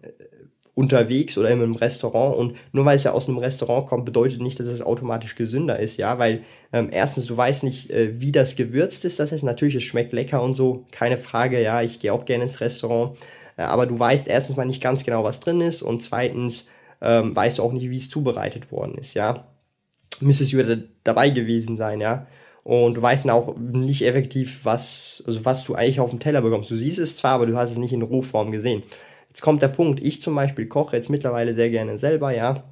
unterwegs 0.74 1.36
oder 1.36 1.50
in 1.50 1.60
einem 1.60 1.74
Restaurant. 1.74 2.36
Und 2.36 2.56
nur 2.72 2.84
weil 2.84 2.96
es 2.96 3.04
ja 3.04 3.12
aus 3.12 3.28
einem 3.28 3.38
Restaurant 3.38 3.86
kommt, 3.86 4.04
bedeutet 4.04 4.40
nicht, 4.40 4.58
dass 4.58 4.68
es 4.68 4.80
automatisch 4.80 5.34
gesünder 5.34 5.78
ist, 5.78 5.96
ja, 5.98 6.18
weil 6.18 6.44
ähm, 6.72 6.88
erstens, 6.90 7.26
du 7.26 7.36
weißt 7.36 7.64
nicht, 7.64 7.90
äh, 7.90 8.20
wie 8.20 8.32
das 8.32 8.56
gewürzt 8.56 9.04
ist, 9.04 9.18
das 9.18 9.32
ist 9.32 9.42
natürlich, 9.42 9.74
es 9.74 9.82
schmeckt 9.82 10.12
lecker 10.12 10.42
und 10.42 10.54
so, 10.54 10.86
keine 10.90 11.18
Frage, 11.18 11.60
ja, 11.60 11.82
ich 11.82 12.00
gehe 12.00 12.12
auch 12.12 12.24
gerne 12.24 12.44
ins 12.44 12.60
Restaurant, 12.60 13.18
äh, 13.56 13.62
aber 13.62 13.86
du 13.86 13.98
weißt 13.98 14.28
erstens 14.28 14.56
mal 14.56 14.64
nicht 14.64 14.82
ganz 14.82 15.04
genau, 15.04 15.24
was 15.24 15.40
drin 15.40 15.60
ist. 15.60 15.82
Und 15.82 16.02
zweitens 16.02 16.66
ähm, 17.02 17.34
weißt 17.34 17.58
du 17.58 17.62
auch 17.62 17.72
nicht, 17.72 17.90
wie 17.90 17.96
es 17.96 18.08
zubereitet 18.08 18.72
worden 18.72 18.96
ist, 18.96 19.14
ja, 19.14 19.44
müsstest 20.20 20.52
du 20.52 20.58
wieder 20.58 20.78
dabei 21.04 21.30
gewesen 21.30 21.76
sein, 21.76 22.00
ja, 22.00 22.26
und 22.64 22.96
du 22.96 23.02
weißt 23.02 23.28
auch 23.30 23.56
nicht 23.56 24.02
effektiv, 24.02 24.60
was, 24.64 25.22
also 25.26 25.44
was 25.44 25.64
du 25.64 25.74
eigentlich 25.74 26.00
auf 26.00 26.10
dem 26.10 26.20
Teller 26.20 26.42
bekommst. 26.42 26.70
Du 26.70 26.76
siehst 26.76 26.98
es 26.98 27.16
zwar, 27.16 27.32
aber 27.32 27.46
du 27.46 27.56
hast 27.56 27.72
es 27.72 27.78
nicht 27.78 27.92
in 27.92 28.02
Rohform 28.02 28.52
gesehen. 28.52 28.84
Jetzt 29.28 29.40
kommt 29.40 29.62
der 29.62 29.68
Punkt, 29.68 30.00
ich 30.00 30.22
zum 30.22 30.34
Beispiel 30.36 30.66
koche 30.66 30.94
jetzt 30.96 31.10
mittlerweile 31.10 31.54
sehr 31.54 31.70
gerne 31.70 31.98
selber, 31.98 32.34
ja. 32.34 32.62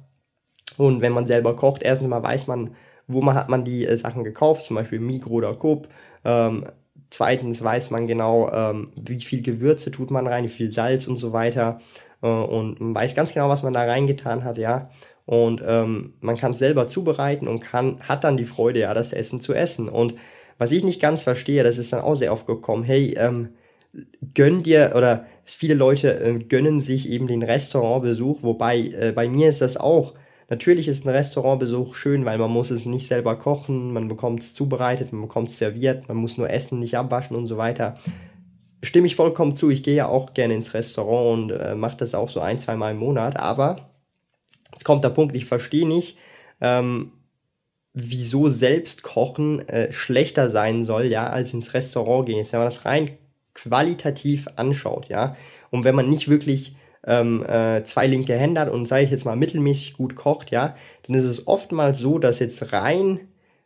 Und 0.77 1.01
wenn 1.01 1.11
man 1.11 1.25
selber 1.25 1.55
kocht, 1.55 1.83
erstens 1.83 2.07
mal 2.07 2.23
weiß 2.23 2.47
man, 2.47 2.75
wo 3.07 3.21
man 3.21 3.35
hat 3.35 3.49
man 3.49 3.65
die 3.65 3.85
äh, 3.85 3.97
Sachen 3.97 4.23
gekauft, 4.23 4.65
zum 4.65 4.75
Beispiel 4.75 4.99
Migro 4.99 5.33
oder 5.33 5.53
Coop. 5.55 5.89
Ähm, 6.23 6.65
zweitens 7.09 7.63
weiß 7.63 7.89
man 7.91 8.07
genau, 8.07 8.49
ähm, 8.51 8.89
wie 8.95 9.19
viel 9.19 9.41
Gewürze 9.41 9.91
tut 9.91 10.11
man 10.11 10.27
rein, 10.27 10.45
wie 10.45 10.49
viel 10.49 10.71
Salz 10.71 11.07
und 11.07 11.17
so 11.17 11.33
weiter. 11.33 11.81
Äh, 12.21 12.27
und 12.27 12.79
man 12.79 12.95
weiß 12.95 13.15
ganz 13.15 13.33
genau, 13.33 13.49
was 13.49 13.63
man 13.63 13.73
da 13.73 13.83
reingetan 13.83 14.43
hat, 14.43 14.57
ja. 14.57 14.89
Und 15.25 15.63
ähm, 15.65 16.13
man 16.19 16.35
kann 16.35 16.53
es 16.53 16.59
selber 16.59 16.87
zubereiten 16.87 17.47
und 17.47 17.59
kann, 17.59 17.99
hat 18.01 18.23
dann 18.23 18.37
die 18.37 18.45
Freude, 18.45 18.81
ja, 18.81 18.93
das 18.93 19.13
Essen 19.13 19.39
zu 19.39 19.53
essen. 19.53 19.87
Und 19.87 20.15
was 20.57 20.71
ich 20.71 20.83
nicht 20.83 21.01
ganz 21.01 21.23
verstehe, 21.23 21.63
das 21.63 21.77
ist 21.77 21.93
dann 21.93 22.01
auch 22.01 22.15
sehr 22.15 22.33
oft 22.33 22.45
gekommen, 22.47 22.83
hey, 22.83 23.15
ähm, 23.17 23.49
gönn 24.33 24.63
dir 24.63 24.93
oder 24.95 25.25
viele 25.43 25.73
Leute 25.73 26.19
äh, 26.19 26.39
gönnen 26.39 26.81
sich 26.81 27.09
eben 27.09 27.27
den 27.27 27.43
Restaurantbesuch, 27.43 28.43
wobei 28.43 28.79
äh, 28.79 29.11
bei 29.13 29.27
mir 29.27 29.49
ist 29.49 29.61
das 29.61 29.77
auch. 29.77 30.13
Natürlich 30.49 30.87
ist 30.89 31.05
ein 31.05 31.09
Restaurantbesuch 31.09 31.95
schön, 31.95 32.25
weil 32.25 32.37
man 32.37 32.51
muss 32.51 32.71
es 32.71 32.85
nicht 32.85 33.07
selber 33.07 33.37
kochen, 33.37 33.93
man 33.93 34.07
bekommt 34.07 34.43
es 34.43 34.53
zubereitet, 34.53 35.13
man 35.13 35.21
bekommt 35.21 35.49
es 35.49 35.57
serviert, 35.57 36.09
man 36.09 36.17
muss 36.17 36.37
nur 36.37 36.49
essen, 36.49 36.79
nicht 36.79 36.97
abwaschen 36.97 37.37
und 37.37 37.47
so 37.47 37.57
weiter. 37.57 37.97
Stimme 38.83 39.07
ich 39.07 39.15
vollkommen 39.15 39.55
zu, 39.55 39.69
ich 39.69 39.83
gehe 39.83 39.95
ja 39.95 40.07
auch 40.07 40.33
gerne 40.33 40.55
ins 40.55 40.73
Restaurant 40.73 41.51
und 41.51 41.51
äh, 41.51 41.75
mache 41.75 41.97
das 41.97 42.15
auch 42.15 42.29
so 42.29 42.39
ein, 42.39 42.59
zwei 42.59 42.75
Mal 42.75 42.91
im 42.91 42.97
Monat, 42.97 43.37
aber 43.37 43.91
jetzt 44.71 44.85
kommt 44.85 45.03
der 45.03 45.09
Punkt, 45.09 45.35
ich 45.35 45.45
verstehe 45.45 45.87
nicht, 45.87 46.17
ähm, 46.61 47.11
wieso 47.93 48.49
selbst 48.49 49.03
kochen 49.03 49.67
äh, 49.67 49.91
schlechter 49.91 50.49
sein 50.49 50.85
soll, 50.85 51.05
ja, 51.05 51.27
als 51.27 51.53
ins 51.53 51.73
Restaurant 51.73 52.25
gehen. 52.25 52.37
Jetzt, 52.37 52.53
wenn 52.53 52.59
man 52.59 52.69
das 52.69 52.85
rein 52.85 53.17
qualitativ 53.53 54.47
anschaut, 54.55 55.09
ja, 55.09 55.35
und 55.71 55.83
wenn 55.83 55.95
man 55.95 56.09
nicht 56.09 56.29
wirklich 56.29 56.75
ähm, 57.05 57.43
äh, 57.43 57.83
zwei 57.83 58.07
linke 58.07 58.35
Hände 58.35 58.61
hat 58.61 58.69
und 58.69 58.87
sage 58.87 59.03
ich 59.03 59.11
jetzt 59.11 59.25
mal 59.25 59.35
mittelmäßig 59.35 59.95
gut 59.95 60.15
kocht, 60.15 60.51
ja, 60.51 60.75
dann 61.03 61.15
ist 61.15 61.25
es 61.25 61.47
oftmals 61.47 61.99
so, 61.99 62.19
dass 62.19 62.39
jetzt 62.39 62.73
rein 62.73 63.19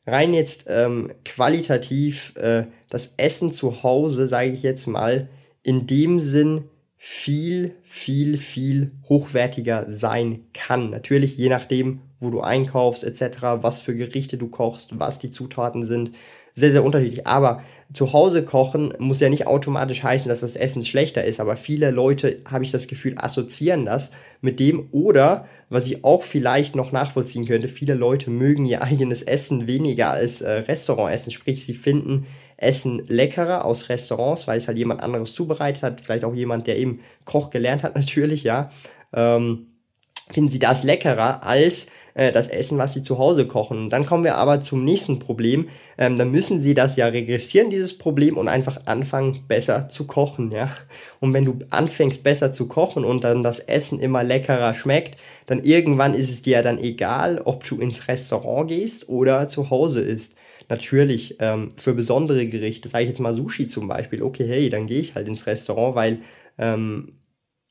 rein 0.05 0.33
jetzt 0.33 0.65
ähm, 0.67 1.12
qualitativ 1.24 2.35
äh, 2.35 2.65
das 2.89 3.13
Essen 3.17 3.51
zu 3.51 3.83
Hause, 3.83 4.27
sage 4.27 4.51
ich 4.51 4.63
jetzt 4.63 4.88
mal, 4.88 5.29
in 5.63 5.88
dem 5.88 6.19
Sinn 6.19 6.65
viel, 6.97 7.75
viel, 7.83 8.38
viel 8.38 8.91
hochwertiger 9.09 9.85
sein 9.89 10.45
kann. 10.53 10.89
Natürlich 10.89 11.38
je 11.38 11.50
nachdem, 11.50 12.01
wo 12.19 12.29
du 12.29 12.41
einkaufst, 12.41 13.03
etc., 13.03 13.38
was 13.62 13.81
für 13.81 13.95
Gerichte 13.95 14.38
du 14.38 14.47
kochst, 14.47 15.00
was 15.00 15.19
die 15.19 15.31
Zutaten 15.31 15.83
sind. 15.83 16.12
Sehr, 16.55 16.71
sehr 16.71 16.83
unterschiedlich. 16.83 17.27
Aber 17.27 17.63
zu 17.95 18.13
Hause 18.13 18.43
kochen 18.43 18.93
muss 18.99 19.19
ja 19.19 19.29
nicht 19.29 19.47
automatisch 19.47 20.03
heißen, 20.03 20.27
dass 20.27 20.41
das 20.41 20.55
Essen 20.55 20.83
schlechter 20.83 21.23
ist. 21.23 21.39
Aber 21.39 21.55
viele 21.55 21.91
Leute, 21.91 22.37
habe 22.49 22.63
ich 22.63 22.71
das 22.71 22.87
Gefühl, 22.87 23.15
assoziieren 23.17 23.85
das 23.85 24.11
mit 24.41 24.59
dem. 24.59 24.89
Oder, 24.91 25.47
was 25.69 25.87
ich 25.87 26.03
auch 26.03 26.23
vielleicht 26.23 26.75
noch 26.75 26.91
nachvollziehen 26.91 27.45
könnte, 27.45 27.67
viele 27.67 27.93
Leute 27.93 28.29
mögen 28.29 28.65
ihr 28.65 28.81
eigenes 28.81 29.23
Essen 29.23 29.67
weniger 29.67 30.11
als 30.11 30.41
äh, 30.41 30.51
Restaurantessen. 30.51 31.31
Sprich, 31.31 31.63
sie 31.65 31.73
finden 31.73 32.25
Essen 32.57 33.03
leckerer 33.07 33.65
aus 33.65 33.89
Restaurants, 33.89 34.47
weil 34.47 34.57
es 34.57 34.67
halt 34.67 34.77
jemand 34.77 35.01
anderes 35.01 35.33
zubereitet 35.33 35.83
hat. 35.83 36.01
Vielleicht 36.01 36.25
auch 36.25 36.35
jemand, 36.35 36.67
der 36.67 36.77
eben 36.77 36.99
Koch 37.23 37.49
gelernt 37.49 37.83
hat, 37.83 37.95
natürlich, 37.95 38.43
ja. 38.43 38.71
Ähm, 39.13 39.67
finden 40.32 40.50
sie 40.50 40.60
das 40.60 40.84
leckerer 40.84 41.44
als 41.44 41.88
äh, 42.15 42.32
das 42.32 42.48
Essen, 42.48 42.77
was 42.77 42.94
sie 42.94 43.03
zu 43.03 43.20
Hause 43.20 43.46
kochen. 43.46 43.77
Und 43.77 43.89
dann 43.91 44.05
kommen 44.05 44.24
wir 44.24 44.36
aber 44.36 44.62
zum 44.62 44.84
nächsten 44.84 45.20
Problem. 45.20 45.70
Ähm, 45.98 46.17
dann 46.17 46.32
müssen 46.32 46.60
sie 46.60 46.74
das 46.74 46.96
ja 46.96 47.08
regressieren, 47.08 47.70
dieses 47.70 47.98
Problem, 47.98 48.38
und 48.38 48.48
einfach 48.48 48.88
anfangen, 48.88 49.44
besser 49.48 49.89
zu 49.89 50.08
kochen, 50.08 50.51
ja. 50.51 50.72
Und 51.20 51.34
wenn 51.34 51.46
du 51.46 51.60
anfängst, 51.70 52.24
besser 52.24 52.51
zu 52.51 52.67
kochen 52.67 53.05
und 53.05 53.24
dann 53.24 53.44
das 53.44 53.60
Essen 53.60 54.00
immer 54.00 54.24
leckerer 54.24 54.74
schmeckt, 54.74 55.17
dann 55.46 55.63
irgendwann 55.63 56.13
ist 56.13 56.32
es 56.32 56.41
dir 56.41 56.53
ja 56.53 56.62
dann 56.62 56.79
egal, 56.79 57.41
ob 57.44 57.67
du 57.67 57.79
ins 57.79 58.08
Restaurant 58.08 58.70
gehst 58.70 59.10
oder 59.10 59.48
zu 59.48 59.70
Hause 59.70 60.01
isst. 60.01 60.36
Natürlich, 60.70 61.36
ähm, 61.39 61.70
für 61.77 61.94
besondere 61.94 62.48
Gerichte, 62.48 62.89
sage 62.89 63.03
ich 63.03 63.10
jetzt 63.10 63.20
mal 63.20 63.36
Sushi 63.36 63.67
zum 63.67 63.88
Beispiel, 63.88 64.24
okay, 64.24 64.48
hey, 64.48 64.70
dann 64.70 64.88
gehe 64.88 65.00
ich 65.00 65.13
halt 65.13 65.27
ins 65.27 65.46
Restaurant, 65.46 65.96
weil 65.96 66.20
ähm, 66.58 67.13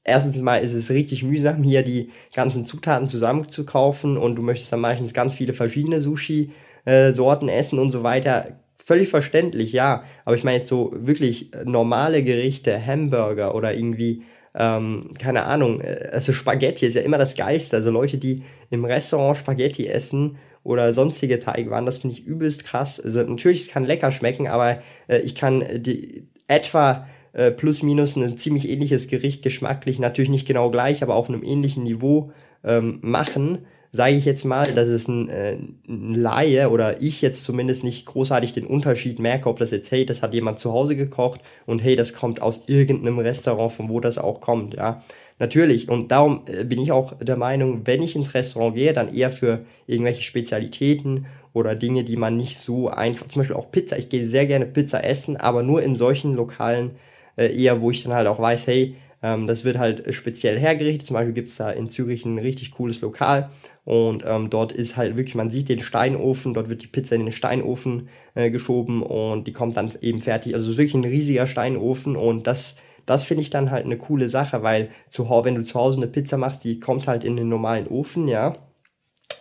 erstens 0.04 0.40
mal 0.40 0.58
ist 0.58 0.74
es 0.74 0.90
richtig 0.90 1.22
mühsam, 1.22 1.62
hier 1.62 1.82
die 1.82 2.10
ganzen 2.34 2.64
Zutaten 2.64 3.08
zusammenzukaufen 3.08 4.16
und 4.16 4.36
du 4.36 4.42
möchtest 4.42 4.72
dann 4.72 4.80
meistens 4.80 5.14
ganz 5.14 5.34
viele 5.34 5.54
verschiedene 5.54 6.00
Sushi-Sorten 6.00 7.48
äh, 7.48 7.56
essen 7.56 7.78
und 7.78 7.90
so 7.90 8.02
weiter. 8.02 8.58
Völlig 8.84 9.08
verständlich, 9.08 9.72
ja. 9.72 10.04
Aber 10.26 10.36
ich 10.36 10.44
meine 10.44 10.58
jetzt 10.58 10.68
so 10.68 10.92
wirklich 10.94 11.50
normale 11.64 12.22
Gerichte, 12.22 12.84
Hamburger 12.84 13.54
oder 13.54 13.74
irgendwie, 13.74 14.22
ähm, 14.54 15.08
keine 15.18 15.44
Ahnung, 15.46 15.80
äh, 15.80 16.10
also 16.12 16.34
Spaghetti 16.34 16.84
ist 16.84 16.94
ja 16.94 17.02
immer 17.02 17.18
das 17.18 17.34
Geilste. 17.34 17.76
Also 17.76 17.90
Leute, 17.90 18.18
die 18.18 18.42
im 18.70 18.84
Restaurant 18.84 19.38
Spaghetti 19.38 19.86
essen 19.86 20.36
oder 20.62 20.92
sonstige 20.92 21.38
Teigwaren, 21.38 21.86
das 21.86 21.98
finde 21.98 22.16
ich 22.16 22.26
übelst 22.26 22.64
krass. 22.64 23.00
Also 23.00 23.22
natürlich, 23.22 23.62
es 23.62 23.68
kann 23.68 23.84
lecker 23.84 24.12
schmecken, 24.12 24.48
aber 24.48 24.82
äh, 25.08 25.18
ich 25.20 25.34
kann 25.34 25.64
die, 25.82 26.28
etwa 26.46 27.06
äh, 27.34 27.50
plus 27.50 27.82
minus 27.82 28.16
ein 28.16 28.36
ziemlich 28.36 28.68
ähnliches 28.68 29.08
Gericht 29.08 29.42
geschmacklich, 29.42 29.98
natürlich 29.98 30.30
nicht 30.30 30.46
genau 30.46 30.70
gleich, 30.70 31.02
aber 31.02 31.16
auf 31.16 31.28
einem 31.28 31.42
ähnlichen 31.42 31.82
Niveau 31.82 32.32
ähm, 32.64 32.98
machen, 33.02 33.58
sage 33.92 34.14
ich 34.14 34.24
jetzt 34.24 34.44
mal, 34.44 34.64
dass 34.64 34.88
es 34.88 35.06
ein, 35.06 35.28
äh, 35.28 35.56
ein 35.88 36.14
Laie 36.14 36.70
oder 36.70 37.02
ich 37.02 37.22
jetzt 37.22 37.44
zumindest 37.44 37.84
nicht 37.84 38.06
großartig 38.06 38.52
den 38.52 38.66
Unterschied 38.66 39.18
merke, 39.18 39.48
ob 39.48 39.58
das 39.58 39.70
jetzt, 39.70 39.90
hey, 39.90 40.06
das 40.06 40.22
hat 40.22 40.34
jemand 40.34 40.58
zu 40.58 40.72
Hause 40.72 40.96
gekocht 40.96 41.40
und 41.66 41.80
hey, 41.80 41.94
das 41.94 42.14
kommt 42.14 42.40
aus 42.40 42.64
irgendeinem 42.66 43.18
Restaurant, 43.18 43.72
von 43.72 43.88
wo 43.88 44.00
das 44.00 44.18
auch 44.18 44.40
kommt, 44.40 44.74
ja. 44.74 45.02
Natürlich, 45.40 45.88
und 45.88 46.12
darum 46.12 46.42
äh, 46.46 46.62
bin 46.62 46.80
ich 46.80 46.92
auch 46.92 47.18
der 47.18 47.36
Meinung, 47.36 47.82
wenn 47.84 48.02
ich 48.02 48.14
ins 48.14 48.34
Restaurant 48.34 48.76
gehe, 48.76 48.92
dann 48.92 49.12
eher 49.12 49.32
für 49.32 49.64
irgendwelche 49.88 50.22
Spezialitäten 50.22 51.26
oder 51.52 51.74
Dinge, 51.74 52.04
die 52.04 52.16
man 52.16 52.36
nicht 52.36 52.58
so 52.58 52.88
einfach, 52.88 53.26
zum 53.26 53.40
Beispiel 53.40 53.56
auch 53.56 53.72
Pizza. 53.72 53.98
Ich 53.98 54.08
gehe 54.08 54.26
sehr 54.26 54.46
gerne 54.46 54.66
Pizza 54.66 55.02
essen, 55.02 55.36
aber 55.36 55.64
nur 55.64 55.82
in 55.82 55.96
solchen 55.96 56.34
Lokalen, 56.34 56.92
äh, 57.36 57.54
eher, 57.54 57.80
wo 57.80 57.90
ich 57.90 58.02
dann 58.02 58.14
halt 58.14 58.26
auch 58.26 58.38
weiß, 58.38 58.66
hey, 58.66 58.96
ähm, 59.22 59.46
das 59.46 59.64
wird 59.64 59.78
halt 59.78 60.14
speziell 60.14 60.58
hergerichtet. 60.58 61.06
Zum 61.06 61.14
Beispiel 61.14 61.32
gibt 61.32 61.48
es 61.48 61.56
da 61.56 61.70
in 61.70 61.88
Zürich 61.88 62.24
ein 62.24 62.38
richtig 62.38 62.72
cooles 62.72 63.00
Lokal 63.00 63.50
und 63.84 64.22
ähm, 64.26 64.50
dort 64.50 64.72
ist 64.72 64.96
halt 64.96 65.16
wirklich, 65.16 65.34
man 65.34 65.50
sieht 65.50 65.68
den 65.68 65.80
Steinofen, 65.80 66.54
dort 66.54 66.68
wird 66.68 66.82
die 66.82 66.86
Pizza 66.86 67.16
in 67.16 67.24
den 67.24 67.32
Steinofen 67.32 68.08
äh, 68.34 68.50
geschoben 68.50 69.02
und 69.02 69.46
die 69.46 69.52
kommt 69.52 69.76
dann 69.76 69.92
eben 70.00 70.18
fertig. 70.18 70.54
Also 70.54 70.66
es 70.66 70.72
ist 70.72 70.78
wirklich 70.78 70.94
ein 70.94 71.04
riesiger 71.04 71.46
Steinofen 71.46 72.16
und 72.16 72.46
das, 72.46 72.76
das 73.06 73.24
finde 73.24 73.42
ich 73.42 73.50
dann 73.50 73.70
halt 73.70 73.84
eine 73.84 73.98
coole 73.98 74.28
Sache, 74.28 74.62
weil 74.62 74.90
zu, 75.08 75.28
wenn 75.28 75.54
du 75.54 75.62
zu 75.64 75.78
Hause 75.78 75.98
eine 75.98 76.06
Pizza 76.06 76.36
machst, 76.36 76.64
die 76.64 76.78
kommt 76.78 77.06
halt 77.06 77.24
in 77.24 77.36
den 77.36 77.48
normalen 77.48 77.88
Ofen, 77.88 78.28
ja. 78.28 78.54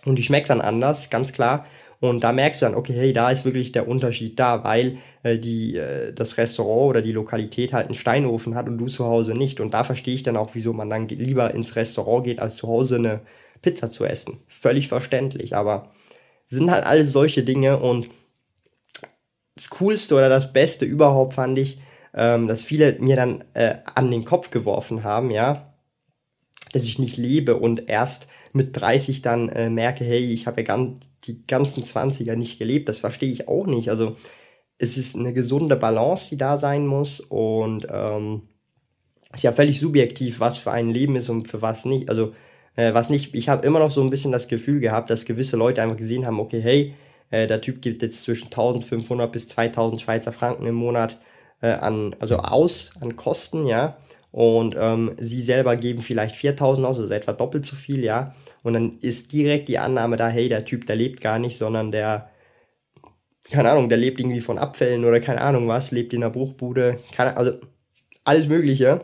Und 0.05 0.17
die 0.17 0.23
schmeckt 0.23 0.49
dann 0.49 0.59
anders, 0.59 1.09
ganz 1.09 1.31
klar. 1.31 1.65
Und 2.03 2.21
da 2.21 2.33
merkst 2.33 2.61
du 2.61 2.65
dann, 2.65 2.75
okay, 2.75 2.91
hey, 2.91 3.13
da 3.13 3.31
ist 3.31 3.45
wirklich 3.45 3.71
der 3.71 3.87
Unterschied 3.87 4.37
da, 4.37 4.65
weil 4.65 4.97
äh, 5.23 5.37
die, 5.37 5.77
äh, 5.77 6.11
das 6.11 6.37
Restaurant 6.37 6.89
oder 6.89 7.01
die 7.01 7.13
Lokalität 7.13 7.71
halt 7.71 7.85
einen 7.85 7.95
Steinofen 7.95 8.55
hat 8.55 8.67
und 8.67 8.77
du 8.77 8.87
zu 8.87 9.05
Hause 9.05 9.31
nicht. 9.35 9.61
Und 9.61 9.73
da 9.73 9.85
verstehe 9.85 10.13
ich 10.13 10.21
dann 10.21 10.35
auch, 10.35 10.49
wieso 10.51 10.73
man 10.73 10.89
dann 10.89 11.07
lieber 11.07 11.53
ins 11.53 11.77
Restaurant 11.77 12.25
geht, 12.25 12.41
als 12.41 12.57
zu 12.57 12.67
Hause 12.67 12.97
eine 12.97 13.21
Pizza 13.61 13.89
zu 13.89 14.03
essen. 14.03 14.39
Völlig 14.49 14.89
verständlich, 14.89 15.55
aber 15.55 15.93
sind 16.47 16.71
halt 16.71 16.85
alles 16.85 17.13
solche 17.13 17.43
Dinge 17.43 17.79
und 17.79 18.09
das 19.55 19.69
Coolste 19.69 20.15
oder 20.15 20.27
das 20.27 20.51
Beste 20.51 20.83
überhaupt 20.83 21.35
fand 21.35 21.57
ich, 21.57 21.79
ähm, 22.13 22.49
dass 22.49 22.63
viele 22.63 22.97
mir 22.99 23.15
dann 23.15 23.45
äh, 23.53 23.75
an 23.95 24.11
den 24.11 24.25
Kopf 24.25 24.49
geworfen 24.49 25.05
haben, 25.05 25.31
ja, 25.31 25.72
dass 26.73 26.83
ich 26.83 26.99
nicht 26.99 27.17
lebe 27.17 27.55
und 27.55 27.89
erst 27.89 28.27
mit 28.51 28.79
30 28.79 29.21
dann 29.21 29.49
äh, 29.49 29.69
merke, 29.69 30.03
hey, 30.03 30.31
ich 30.33 30.47
habe 30.47 30.61
ja 30.61 30.67
ganz, 30.67 30.99
die 31.25 31.45
ganzen 31.47 31.83
20er 31.83 32.35
nicht 32.35 32.59
gelebt. 32.59 32.89
Das 32.89 32.97
verstehe 32.97 33.31
ich 33.31 33.47
auch 33.47 33.65
nicht. 33.65 33.89
Also 33.89 34.17
es 34.77 34.97
ist 34.97 35.15
eine 35.15 35.33
gesunde 35.33 35.75
Balance, 35.75 36.29
die 36.29 36.37
da 36.37 36.57
sein 36.57 36.85
muss 36.85 37.19
und 37.19 37.87
ähm, 37.89 38.43
ist 39.33 39.43
ja 39.43 39.51
völlig 39.51 39.79
subjektiv, 39.79 40.39
was 40.39 40.57
für 40.57 40.71
ein 40.71 40.89
Leben 40.89 41.15
ist 41.15 41.29
und 41.29 41.47
für 41.47 41.61
was 41.61 41.85
nicht. 41.85 42.09
Also 42.09 42.33
äh, 42.75 42.93
was 42.93 43.09
nicht, 43.09 43.33
ich 43.35 43.49
habe 43.49 43.65
immer 43.65 43.79
noch 43.79 43.91
so 43.91 44.01
ein 44.01 44.09
bisschen 44.09 44.31
das 44.31 44.47
Gefühl 44.47 44.79
gehabt, 44.79 45.09
dass 45.09 45.25
gewisse 45.25 45.57
Leute 45.57 45.81
einfach 45.81 45.97
gesehen 45.97 46.25
haben, 46.25 46.39
okay, 46.39 46.61
hey, 46.61 46.95
äh, 47.29 47.47
der 47.47 47.61
Typ 47.61 47.81
gibt 47.81 48.01
jetzt 48.01 48.23
zwischen 48.23 48.45
1500 48.45 49.31
bis 49.31 49.47
2000 49.47 50.01
Schweizer 50.01 50.31
Franken 50.31 50.65
im 50.65 50.75
Monat 50.75 51.19
äh, 51.61 51.71
an, 51.71 52.15
also 52.19 52.37
aus, 52.37 52.91
an 52.99 53.15
Kosten, 53.15 53.65
ja. 53.65 53.97
Und 54.33 54.75
ähm, 54.79 55.11
sie 55.19 55.43
selber 55.43 55.75
geben 55.75 56.01
vielleicht 56.01 56.35
4000 56.35 56.87
aus, 56.87 56.99
also 56.99 57.13
etwa 57.13 57.33
doppelt 57.33 57.67
so 57.67 57.75
viel, 57.75 58.03
ja. 58.03 58.33
Und 58.63 58.73
dann 58.73 58.97
ist 58.99 59.31
direkt 59.31 59.67
die 59.67 59.77
Annahme 59.77 60.17
da, 60.17 60.27
hey, 60.27 60.49
der 60.49 60.65
Typ, 60.65 60.87
der 60.87 60.95
lebt 60.95 61.21
gar 61.21 61.37
nicht, 61.37 61.55
sondern 61.55 61.91
der, 61.91 62.31
keine 63.51 63.69
Ahnung, 63.69 63.89
der 63.89 63.99
lebt 63.99 64.19
irgendwie 64.19 64.41
von 64.41 64.57
Abfällen 64.57 65.05
oder 65.05 65.19
keine 65.19 65.41
Ahnung 65.41 65.67
was, 65.67 65.91
lebt 65.91 66.13
in 66.13 66.21
der 66.21 66.31
Bruchbude, 66.31 66.97
keine, 67.11 67.37
also 67.37 67.59
alles 68.23 68.47
Mögliche. 68.47 69.01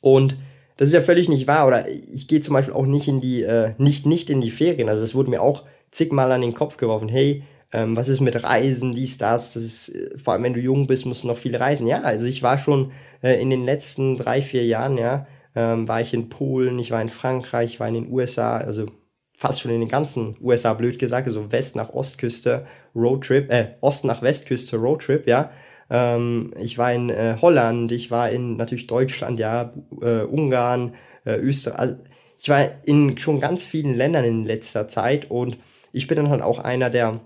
Und 0.00 0.36
das 0.76 0.86
ist 0.86 0.94
ja 0.94 1.00
völlig 1.00 1.28
nicht 1.28 1.48
wahr. 1.48 1.66
Oder 1.66 1.88
ich 1.88 2.28
gehe 2.28 2.40
zum 2.40 2.54
Beispiel 2.54 2.74
auch 2.74 2.86
nicht 2.86 3.08
in 3.08 3.20
die, 3.20 3.42
äh, 3.42 3.74
nicht, 3.78 4.06
nicht 4.06 4.30
in 4.30 4.40
die 4.40 4.52
Ferien. 4.52 4.88
Also 4.88 5.02
es 5.02 5.16
wurde 5.16 5.30
mir 5.30 5.42
auch 5.42 5.64
zigmal 5.90 6.30
an 6.30 6.42
den 6.42 6.54
Kopf 6.54 6.76
geworfen, 6.76 7.08
hey, 7.08 7.42
ähm, 7.72 7.96
was 7.96 8.08
ist 8.08 8.20
mit 8.20 8.42
Reisen, 8.42 8.92
dies, 8.92 9.18
das, 9.18 9.52
das 9.52 9.62
ist, 9.62 9.88
äh, 9.90 10.18
vor 10.18 10.34
allem 10.34 10.42
wenn 10.42 10.54
du 10.54 10.60
jung 10.60 10.86
bist, 10.86 11.06
musst 11.06 11.22
du 11.22 11.28
noch 11.28 11.38
viel 11.38 11.56
reisen. 11.56 11.86
Ja, 11.86 12.00
also 12.02 12.26
ich 12.26 12.42
war 12.42 12.58
schon 12.58 12.92
äh, 13.22 13.40
in 13.40 13.50
den 13.50 13.64
letzten 13.64 14.16
drei, 14.16 14.42
vier 14.42 14.64
Jahren, 14.66 14.98
ja, 14.98 15.26
ähm, 15.54 15.88
war 15.88 16.00
ich 16.00 16.14
in 16.14 16.28
Polen, 16.28 16.78
ich 16.78 16.90
war 16.90 17.02
in 17.02 17.08
Frankreich, 17.08 17.74
ich 17.74 17.80
war 17.80 17.88
in 17.88 17.94
den 17.94 18.12
USA, 18.12 18.56
also 18.58 18.86
fast 19.36 19.60
schon 19.60 19.70
in 19.70 19.80
den 19.80 19.88
ganzen 19.88 20.36
USA, 20.40 20.74
blöd 20.74 20.98
gesagt, 20.98 21.26
also 21.26 21.50
West 21.52 21.76
nach 21.76 21.90
Ostküste, 21.90 22.66
Roadtrip, 22.94 23.50
äh, 23.50 23.74
Ost 23.80 24.04
nach 24.04 24.22
Westküste, 24.22 24.76
Roadtrip, 24.76 25.26
ja. 25.26 25.50
Ähm, 25.88 26.52
ich 26.60 26.76
war 26.78 26.92
in 26.92 27.10
äh, 27.10 27.36
Holland, 27.40 27.92
ich 27.92 28.10
war 28.10 28.30
in 28.30 28.56
natürlich 28.56 28.86
Deutschland, 28.86 29.38
ja, 29.38 29.72
äh, 30.02 30.22
Ungarn, 30.22 30.94
äh, 31.24 31.36
Österreich, 31.36 31.78
also 31.78 31.96
ich 32.38 32.48
war 32.48 32.68
in 32.84 33.18
schon 33.18 33.38
ganz 33.38 33.66
vielen 33.66 33.94
Ländern 33.94 34.24
in 34.24 34.44
letzter 34.44 34.88
Zeit 34.88 35.30
und 35.30 35.58
ich 35.92 36.06
bin 36.06 36.16
dann 36.16 36.30
halt 36.30 36.42
auch 36.42 36.58
einer, 36.58 36.90
der 36.90 37.20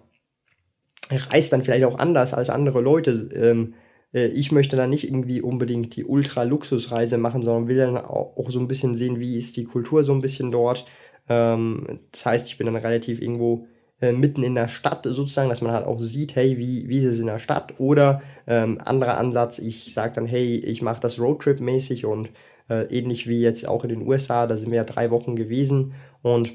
reist 1.16 1.52
dann 1.52 1.62
vielleicht 1.62 1.85
auch 1.85 1.99
anders 1.99 2.35
als 2.35 2.50
andere 2.50 2.80
Leute. 2.80 3.28
Ähm, 3.35 3.75
äh, 4.12 4.26
ich 4.26 4.52
möchte 4.52 4.76
dann 4.76 4.90
nicht 4.90 5.04
irgendwie 5.04 5.42
unbedingt 5.42 5.97
die 5.97 6.04
Ultra-Luxusreise 6.04 7.18
machen, 7.18 7.42
sondern 7.42 7.68
will 7.68 7.76
dann 7.76 7.97
auch 7.97 8.50
so 8.50 8.61
ein 8.61 8.68
bisschen 8.68 8.94
sehen, 8.94 9.21
wie 9.21 9.38
ist 9.38 9.56
die 9.56 9.64
Kultur 9.64 10.04
so 10.04 10.12
ein 10.12 10.21
bisschen 10.21 10.50
dort. 10.50 10.87
Ähm, 11.28 12.00
das 12.12 12.25
heißt, 12.26 12.49
ich 12.49 12.59
bin 12.59 12.66
dann 12.66 12.76
relativ 12.76 13.21
irgendwo 13.21 13.66
äh, 14.00 14.12
mitten 14.12 14.42
in 14.42 14.54
der 14.54 14.68
Stadt 14.68 15.04
sozusagen, 15.04 15.49
dass 15.49 15.62
man 15.62 15.73
halt 15.73 15.87
auch 15.87 16.00
sieht, 16.00 16.37
hey, 16.37 16.59
wie, 16.59 16.88
wie 16.88 16.99
ist 16.99 17.06
es 17.06 17.21
in 17.21 17.26
der 17.26 17.38
Stadt? 17.38 17.75
Oder 17.78 18.23
ähm, 18.47 18.78
anderer 18.85 19.18
Ansatz, 19.18 19.59
ich 19.59 19.92
sage 19.94 20.14
dann, 20.14 20.26
hey, 20.26 20.56
ich 20.56 20.83
mache 20.83 21.00
das 21.00 21.18
Roadtrip-mäßig 21.18 22.04
und 22.04 22.30
äh, 22.68 22.85
ähnlich 22.85 23.28
wie 23.28 23.40
jetzt 23.40 23.66
auch 23.68 23.85
in 23.85 23.90
den 23.90 24.06
USA, 24.06 24.47
da 24.47 24.56
sind 24.56 24.71
wir 24.71 24.78
ja 24.78 24.85
drei 24.85 25.11
Wochen 25.11 25.37
gewesen 25.37 25.94
und 26.23 26.52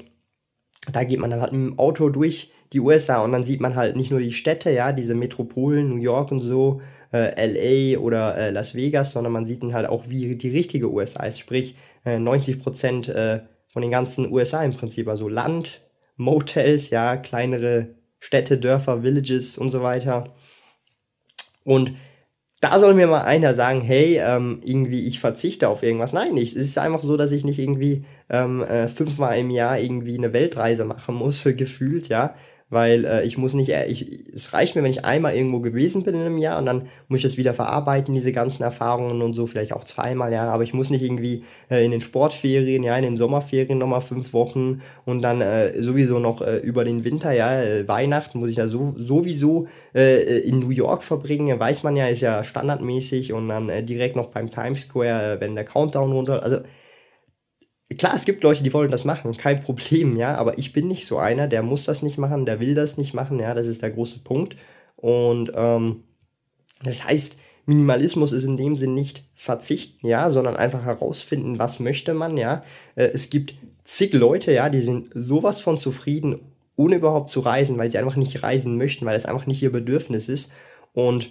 da 0.90 1.04
geht 1.04 1.18
man 1.18 1.30
dann 1.30 1.40
halt 1.40 1.52
dem 1.52 1.78
Auto 1.78 2.08
durch 2.08 2.52
die 2.72 2.80
USA 2.80 3.22
und 3.24 3.32
dann 3.32 3.44
sieht 3.44 3.60
man 3.60 3.74
halt 3.74 3.96
nicht 3.96 4.10
nur 4.10 4.20
die 4.20 4.32
Städte, 4.32 4.70
ja, 4.70 4.92
diese 4.92 5.14
Metropolen, 5.14 5.88
New 5.88 6.00
York 6.00 6.30
und 6.30 6.40
so, 6.40 6.80
äh, 7.12 7.94
LA 7.94 7.98
oder 7.98 8.36
äh, 8.36 8.50
Las 8.50 8.74
Vegas, 8.74 9.12
sondern 9.12 9.32
man 9.32 9.44
sieht 9.44 9.62
dann 9.62 9.74
halt 9.74 9.88
auch, 9.88 10.08
wie 10.08 10.36
die 10.36 10.50
richtige 10.50 10.90
USA 10.90 11.24
ist. 11.24 11.40
Sprich, 11.40 11.74
äh, 12.04 12.18
90 12.18 12.58
Prozent 12.60 13.08
äh, 13.08 13.40
von 13.68 13.82
den 13.82 13.90
ganzen 13.90 14.30
USA 14.32 14.62
im 14.62 14.72
Prinzip, 14.72 15.08
also 15.08 15.28
Land, 15.28 15.82
Motels, 16.16 16.90
ja, 16.90 17.16
kleinere 17.16 17.94
Städte, 18.18 18.58
Dörfer, 18.58 19.02
Villages 19.02 19.58
und 19.58 19.70
so 19.70 19.82
weiter. 19.82 20.34
Und 21.64 21.94
da 22.60 22.78
soll 22.78 22.94
mir 22.94 23.06
mal 23.06 23.22
einer 23.22 23.54
sagen, 23.54 23.80
hey, 23.80 24.18
ähm, 24.18 24.60
irgendwie 24.62 25.06
ich 25.06 25.18
verzichte 25.18 25.68
auf 25.68 25.82
irgendwas. 25.82 26.12
Nein, 26.12 26.34
nicht. 26.34 26.56
Es 26.56 26.68
ist 26.68 26.78
einfach 26.78 26.98
so, 26.98 27.16
dass 27.16 27.32
ich 27.32 27.44
nicht 27.44 27.58
irgendwie 27.58 28.04
ähm, 28.28 28.62
äh, 28.62 28.88
fünfmal 28.88 29.38
im 29.38 29.50
Jahr 29.50 29.78
irgendwie 29.78 30.18
eine 30.18 30.32
Weltreise 30.32 30.84
machen 30.84 31.14
muss, 31.14 31.44
gefühlt, 31.56 32.08
ja 32.08 32.34
weil 32.70 33.04
äh, 33.04 33.24
ich 33.24 33.36
muss 33.36 33.52
nicht, 33.52 33.68
äh, 33.68 33.86
ich, 33.86 34.32
es 34.32 34.54
reicht 34.54 34.76
mir, 34.76 34.82
wenn 34.82 34.90
ich 34.90 35.04
einmal 35.04 35.34
irgendwo 35.34 35.58
gewesen 35.58 36.04
bin 36.04 36.14
in 36.14 36.20
einem 36.20 36.38
Jahr 36.38 36.58
und 36.58 36.66
dann 36.66 36.86
muss 37.08 37.18
ich 37.18 37.24
das 37.24 37.36
wieder 37.36 37.52
verarbeiten, 37.52 38.14
diese 38.14 38.32
ganzen 38.32 38.62
Erfahrungen 38.62 39.20
und 39.20 39.34
so, 39.34 39.46
vielleicht 39.46 39.72
auch 39.72 39.84
zweimal, 39.84 40.32
ja, 40.32 40.48
aber 40.48 40.62
ich 40.62 40.72
muss 40.72 40.90
nicht 40.90 41.02
irgendwie 41.02 41.44
äh, 41.70 41.84
in 41.84 41.90
den 41.90 42.00
Sportferien, 42.00 42.82
ja, 42.82 42.96
in 42.96 43.02
den 43.02 43.16
Sommerferien 43.16 43.78
nochmal 43.78 44.00
fünf 44.00 44.32
Wochen 44.32 44.80
und 45.04 45.22
dann 45.22 45.40
äh, 45.40 45.82
sowieso 45.82 46.20
noch 46.20 46.40
äh, 46.40 46.58
über 46.58 46.84
den 46.84 47.04
Winter, 47.04 47.32
ja, 47.32 47.60
äh, 47.60 47.86
Weihnachten 47.88 48.38
muss 48.38 48.50
ich 48.50 48.56
da 48.56 48.68
so, 48.68 48.94
sowieso 48.96 49.66
äh, 49.94 50.38
in 50.38 50.60
New 50.60 50.70
York 50.70 51.02
verbringen, 51.02 51.58
weiß 51.58 51.82
man 51.82 51.96
ja, 51.96 52.06
ist 52.06 52.20
ja 52.20 52.44
standardmäßig 52.44 53.32
und 53.32 53.48
dann 53.48 53.68
äh, 53.68 53.82
direkt 53.82 54.14
noch 54.16 54.26
beim 54.26 54.48
Times 54.50 54.82
Square, 54.82 55.34
äh, 55.34 55.40
wenn 55.40 55.56
der 55.56 55.64
Countdown 55.64 56.12
runter, 56.12 56.42
also 56.42 56.60
Klar, 57.98 58.14
es 58.14 58.24
gibt 58.24 58.42
Leute, 58.44 58.62
die 58.62 58.72
wollen 58.72 58.90
das 58.90 59.04
machen, 59.04 59.36
kein 59.36 59.60
Problem, 59.60 60.16
ja, 60.16 60.36
aber 60.36 60.58
ich 60.58 60.72
bin 60.72 60.86
nicht 60.86 61.06
so 61.06 61.18
einer, 61.18 61.48
der 61.48 61.62
muss 61.62 61.84
das 61.84 62.02
nicht 62.02 62.18
machen, 62.18 62.46
der 62.46 62.60
will 62.60 62.74
das 62.74 62.96
nicht 62.96 63.14
machen, 63.14 63.40
ja, 63.40 63.52
das 63.52 63.66
ist 63.66 63.82
der 63.82 63.90
große 63.90 64.20
Punkt. 64.20 64.56
Und 64.96 65.50
ähm, 65.54 66.04
das 66.84 67.04
heißt, 67.04 67.36
Minimalismus 67.66 68.32
ist 68.32 68.44
in 68.44 68.56
dem 68.56 68.76
Sinn 68.76 68.94
nicht 68.94 69.24
verzichten, 69.34 70.06
ja, 70.06 70.30
sondern 70.30 70.56
einfach 70.56 70.84
herausfinden, 70.84 71.58
was 71.58 71.80
möchte 71.80 72.14
man, 72.14 72.36
ja. 72.36 72.62
Äh, 72.94 73.10
es 73.12 73.28
gibt 73.28 73.56
zig 73.84 74.12
Leute, 74.12 74.52
ja, 74.52 74.68
die 74.68 74.82
sind 74.82 75.08
sowas 75.14 75.60
von 75.60 75.76
zufrieden, 75.76 76.40
ohne 76.76 76.96
überhaupt 76.96 77.28
zu 77.28 77.40
reisen, 77.40 77.76
weil 77.76 77.90
sie 77.90 77.98
einfach 77.98 78.16
nicht 78.16 78.42
reisen 78.42 78.76
möchten, 78.76 79.04
weil 79.04 79.16
es 79.16 79.26
einfach 79.26 79.46
nicht 79.46 79.62
ihr 79.62 79.72
Bedürfnis 79.72 80.28
ist. 80.28 80.52
Und 80.92 81.30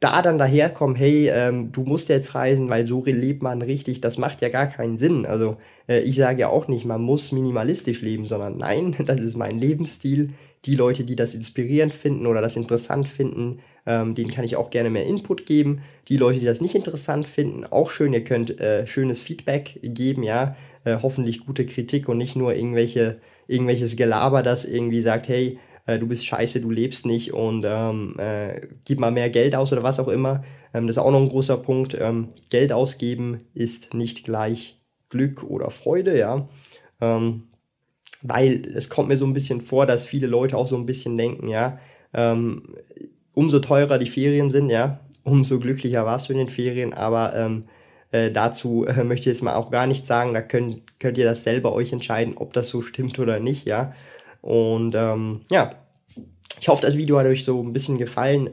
da 0.00 0.22
dann 0.22 0.38
daherkommen, 0.38 0.94
hey, 0.94 1.28
ähm, 1.28 1.72
du 1.72 1.82
musst 1.82 2.08
jetzt 2.08 2.34
reisen, 2.34 2.68
weil 2.68 2.84
so 2.84 3.02
lebt 3.04 3.42
man 3.42 3.62
richtig, 3.62 4.00
das 4.00 4.16
macht 4.16 4.40
ja 4.40 4.48
gar 4.48 4.66
keinen 4.66 4.96
Sinn. 4.96 5.26
Also 5.26 5.56
äh, 5.88 6.00
ich 6.00 6.16
sage 6.16 6.40
ja 6.40 6.48
auch 6.48 6.68
nicht, 6.68 6.84
man 6.84 7.02
muss 7.02 7.32
minimalistisch 7.32 8.02
leben, 8.02 8.26
sondern 8.26 8.58
nein, 8.58 8.94
das 9.06 9.20
ist 9.20 9.36
mein 9.36 9.58
Lebensstil. 9.58 10.30
Die 10.64 10.76
Leute, 10.76 11.04
die 11.04 11.16
das 11.16 11.34
inspirierend 11.34 11.92
finden 11.92 12.26
oder 12.26 12.40
das 12.40 12.56
interessant 12.56 13.08
finden, 13.08 13.60
ähm, 13.86 14.14
denen 14.14 14.30
kann 14.30 14.44
ich 14.44 14.56
auch 14.56 14.70
gerne 14.70 14.90
mehr 14.90 15.06
Input 15.06 15.46
geben. 15.46 15.82
Die 16.08 16.16
Leute, 16.16 16.40
die 16.40 16.46
das 16.46 16.60
nicht 16.60 16.74
interessant 16.74 17.26
finden, 17.26 17.64
auch 17.64 17.90
schön, 17.90 18.12
ihr 18.12 18.24
könnt 18.24 18.60
äh, 18.60 18.86
schönes 18.86 19.20
Feedback 19.20 19.78
geben, 19.82 20.22
ja, 20.22 20.56
äh, 20.84 20.98
hoffentlich 21.02 21.44
gute 21.44 21.66
Kritik 21.66 22.08
und 22.08 22.18
nicht 22.18 22.36
nur 22.36 22.54
irgendwelche, 22.54 23.18
irgendwelches 23.46 23.96
Gelaber, 23.96 24.42
das 24.42 24.64
irgendwie 24.64 25.00
sagt, 25.00 25.28
hey, 25.28 25.58
äh, 25.88 25.98
du 25.98 26.06
bist 26.06 26.26
scheiße, 26.26 26.60
du 26.60 26.70
lebst 26.70 27.06
nicht 27.06 27.32
und 27.32 27.64
ähm, 27.66 28.14
äh, 28.18 28.68
gib 28.84 29.00
mal 29.00 29.10
mehr 29.10 29.30
Geld 29.30 29.54
aus 29.54 29.72
oder 29.72 29.82
was 29.82 29.98
auch 29.98 30.08
immer. 30.08 30.44
Ähm, 30.74 30.86
das 30.86 30.96
ist 30.96 31.02
auch 31.02 31.10
noch 31.10 31.20
ein 31.20 31.30
großer 31.30 31.56
Punkt. 31.56 31.96
Ähm, 31.98 32.28
Geld 32.50 32.72
ausgeben 32.72 33.40
ist 33.54 33.94
nicht 33.94 34.22
gleich 34.22 34.80
Glück 35.08 35.42
oder 35.42 35.70
Freude, 35.70 36.16
ja. 36.18 36.46
Ähm, 37.00 37.44
weil 38.20 38.70
es 38.74 38.90
kommt 38.90 39.08
mir 39.08 39.16
so 39.16 39.24
ein 39.24 39.32
bisschen 39.32 39.62
vor, 39.62 39.86
dass 39.86 40.04
viele 40.04 40.26
Leute 40.26 40.58
auch 40.58 40.66
so 40.66 40.76
ein 40.76 40.84
bisschen 40.84 41.16
denken, 41.16 41.48
ja, 41.48 41.78
ähm, 42.12 42.74
umso 43.32 43.58
teurer 43.58 43.98
die 43.98 44.10
Ferien 44.10 44.50
sind, 44.50 44.68
ja, 44.68 45.00
umso 45.24 45.58
glücklicher 45.58 46.04
warst 46.04 46.28
du 46.28 46.32
in 46.34 46.38
den 46.38 46.48
Ferien, 46.48 46.92
aber 46.92 47.34
ähm, 47.34 47.64
äh, 48.10 48.30
dazu 48.30 48.84
äh, 48.84 49.04
möchte 49.04 49.30
ich 49.30 49.36
jetzt 49.36 49.42
mal 49.42 49.54
auch 49.54 49.70
gar 49.70 49.86
nichts 49.86 50.06
sagen, 50.08 50.34
da 50.34 50.42
könnt, 50.42 51.00
könnt 51.00 51.16
ihr 51.16 51.24
das 51.24 51.44
selber 51.44 51.72
euch 51.72 51.92
entscheiden, 51.92 52.36
ob 52.36 52.52
das 52.52 52.68
so 52.68 52.82
stimmt 52.82 53.18
oder 53.18 53.40
nicht, 53.40 53.64
ja. 53.66 53.94
Und 54.40 54.94
ähm, 54.94 55.40
ja, 55.50 55.72
ich 56.60 56.68
hoffe, 56.68 56.82
das 56.82 56.96
Video 56.96 57.18
hat 57.18 57.26
euch 57.26 57.44
so 57.44 57.62
ein 57.62 57.72
bisschen 57.72 57.98
gefallen. 57.98 58.50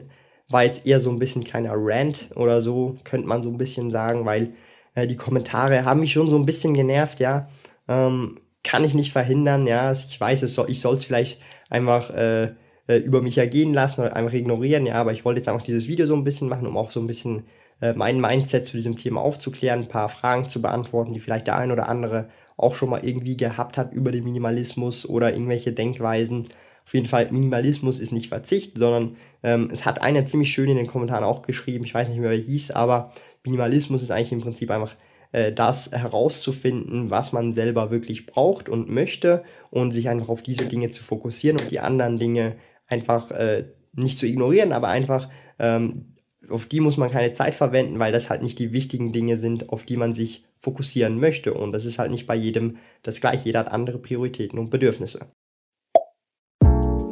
War 0.48 0.64
jetzt 0.64 0.86
eher 0.86 1.00
so 1.00 1.10
ein 1.10 1.18
bisschen 1.18 1.44
kleiner 1.44 1.72
Rant 1.74 2.30
oder 2.36 2.60
so, 2.60 2.96
könnte 3.04 3.26
man 3.26 3.42
so 3.42 3.50
ein 3.50 3.58
bisschen 3.58 3.90
sagen, 3.90 4.24
weil 4.24 4.52
äh, 4.94 5.06
die 5.06 5.16
Kommentare 5.16 5.84
haben 5.84 6.00
mich 6.00 6.12
schon 6.12 6.30
so 6.30 6.36
ein 6.36 6.46
bisschen 6.46 6.74
genervt, 6.74 7.20
ja. 7.20 7.48
Ähm, 7.88 8.40
kann 8.62 8.84
ich 8.84 8.94
nicht 8.94 9.12
verhindern, 9.12 9.66
ja. 9.66 9.92
Ich 9.92 10.20
weiß, 10.20 10.42
es 10.42 10.54
soll, 10.54 10.70
ich 10.70 10.80
soll 10.80 10.94
es 10.94 11.04
vielleicht 11.04 11.40
einfach 11.68 12.10
äh, 12.10 12.52
äh, 12.88 12.96
über 12.98 13.22
mich 13.22 13.38
ergehen 13.38 13.74
lassen 13.74 14.00
oder 14.00 14.14
einfach 14.14 14.34
ignorieren, 14.34 14.86
ja. 14.86 14.94
Aber 14.94 15.12
ich 15.12 15.24
wollte 15.24 15.40
jetzt 15.40 15.48
einfach 15.48 15.64
dieses 15.64 15.88
Video 15.88 16.06
so 16.06 16.14
ein 16.14 16.24
bisschen 16.24 16.48
machen, 16.48 16.66
um 16.66 16.76
auch 16.76 16.90
so 16.90 17.00
ein 17.00 17.06
bisschen 17.06 17.44
äh, 17.80 17.92
mein 17.92 18.20
Mindset 18.20 18.64
zu 18.64 18.76
diesem 18.76 18.96
Thema 18.96 19.20
aufzuklären, 19.20 19.80
ein 19.80 19.88
paar 19.88 20.08
Fragen 20.08 20.48
zu 20.48 20.62
beantworten, 20.62 21.12
die 21.12 21.20
vielleicht 21.20 21.46
der 21.46 21.58
ein 21.58 21.72
oder 21.72 21.88
andere 21.88 22.28
auch 22.56 22.74
schon 22.74 22.90
mal 22.90 23.04
irgendwie 23.04 23.36
gehabt 23.36 23.76
hat 23.76 23.92
über 23.92 24.12
den 24.12 24.24
Minimalismus 24.24 25.06
oder 25.08 25.32
irgendwelche 25.32 25.72
Denkweisen. 25.72 26.48
Auf 26.84 26.94
jeden 26.94 27.06
Fall, 27.06 27.30
Minimalismus 27.30 27.98
ist 27.98 28.12
nicht 28.12 28.28
Verzicht, 28.28 28.78
sondern 28.78 29.16
ähm, 29.42 29.68
es 29.72 29.84
hat 29.84 30.00
einer 30.00 30.24
ziemlich 30.26 30.52
schön 30.52 30.70
in 30.70 30.76
den 30.76 30.86
Kommentaren 30.86 31.24
auch 31.24 31.42
geschrieben, 31.42 31.84
ich 31.84 31.94
weiß 31.94 32.08
nicht 32.08 32.20
mehr, 32.20 32.30
wer 32.30 32.38
hieß, 32.38 32.70
aber 32.70 33.12
Minimalismus 33.44 34.02
ist 34.02 34.10
eigentlich 34.10 34.32
im 34.32 34.40
Prinzip 34.40 34.70
einfach 34.70 34.94
äh, 35.32 35.52
das 35.52 35.90
herauszufinden, 35.92 37.10
was 37.10 37.32
man 37.32 37.52
selber 37.52 37.90
wirklich 37.90 38.26
braucht 38.26 38.68
und 38.68 38.88
möchte 38.88 39.44
und 39.70 39.90
sich 39.90 40.08
einfach 40.08 40.28
auf 40.28 40.42
diese 40.42 40.66
Dinge 40.66 40.90
zu 40.90 41.02
fokussieren 41.02 41.58
und 41.60 41.70
die 41.70 41.80
anderen 41.80 42.18
Dinge 42.18 42.56
einfach 42.86 43.30
äh, 43.32 43.64
nicht 43.92 44.18
zu 44.18 44.26
ignorieren, 44.26 44.72
aber 44.72 44.88
einfach 44.88 45.28
ähm, 45.58 46.14
auf 46.48 46.66
die 46.66 46.80
muss 46.80 46.96
man 46.96 47.10
keine 47.10 47.32
Zeit 47.32 47.54
verwenden, 47.54 47.98
weil 47.98 48.12
das 48.12 48.30
halt 48.30 48.42
nicht 48.42 48.58
die 48.58 48.72
wichtigen 48.72 49.12
Dinge 49.12 49.36
sind, 49.36 49.70
auf 49.70 49.82
die 49.82 49.96
man 49.96 50.14
sich 50.14 50.44
fokussieren 50.66 51.18
möchte. 51.20 51.54
Und 51.54 51.70
das 51.70 51.84
ist 51.84 52.00
halt 52.00 52.10
nicht 52.10 52.26
bei 52.26 52.34
jedem 52.34 52.78
das 53.02 53.20
gleiche. 53.20 53.44
Jeder 53.44 53.60
hat 53.60 53.70
andere 53.70 53.98
Prioritäten 53.98 54.58
und 54.58 54.68
Bedürfnisse. 54.68 55.26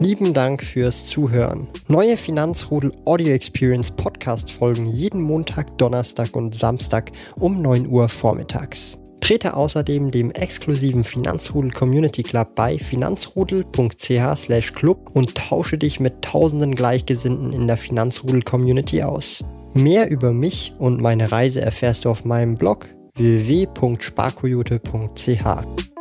Lieben 0.00 0.34
Dank 0.34 0.64
fürs 0.64 1.06
Zuhören. 1.06 1.68
Neue 1.86 2.16
Finanzrudel 2.16 2.90
Audio 3.04 3.32
Experience 3.32 3.92
Podcast 3.92 4.50
folgen 4.50 4.86
jeden 4.86 5.22
Montag, 5.22 5.78
Donnerstag 5.78 6.34
und 6.34 6.52
Samstag 6.52 7.12
um 7.36 7.62
9 7.62 7.86
Uhr 7.86 8.08
vormittags. 8.08 8.98
Trete 9.20 9.54
außerdem 9.54 10.10
dem 10.10 10.32
exklusiven 10.32 11.04
Finanzrudel 11.04 11.70
Community 11.70 12.24
Club 12.24 12.56
bei 12.56 12.76
finanzrudel.ch/club 12.78 15.10
und 15.14 15.36
tausche 15.36 15.78
dich 15.78 16.00
mit 16.00 16.22
tausenden 16.22 16.74
Gleichgesinnten 16.74 17.52
in 17.52 17.68
der 17.68 17.76
Finanzrudel 17.76 18.42
Community 18.42 19.04
aus. 19.04 19.44
Mehr 19.74 20.10
über 20.10 20.32
mich 20.32 20.72
und 20.78 21.00
meine 21.00 21.30
Reise 21.32 21.60
erfährst 21.60 22.04
du 22.04 22.10
auf 22.10 22.24
meinem 22.24 22.56
Blog 22.56 22.88
www.sparkoyote.ch. 23.16 25.93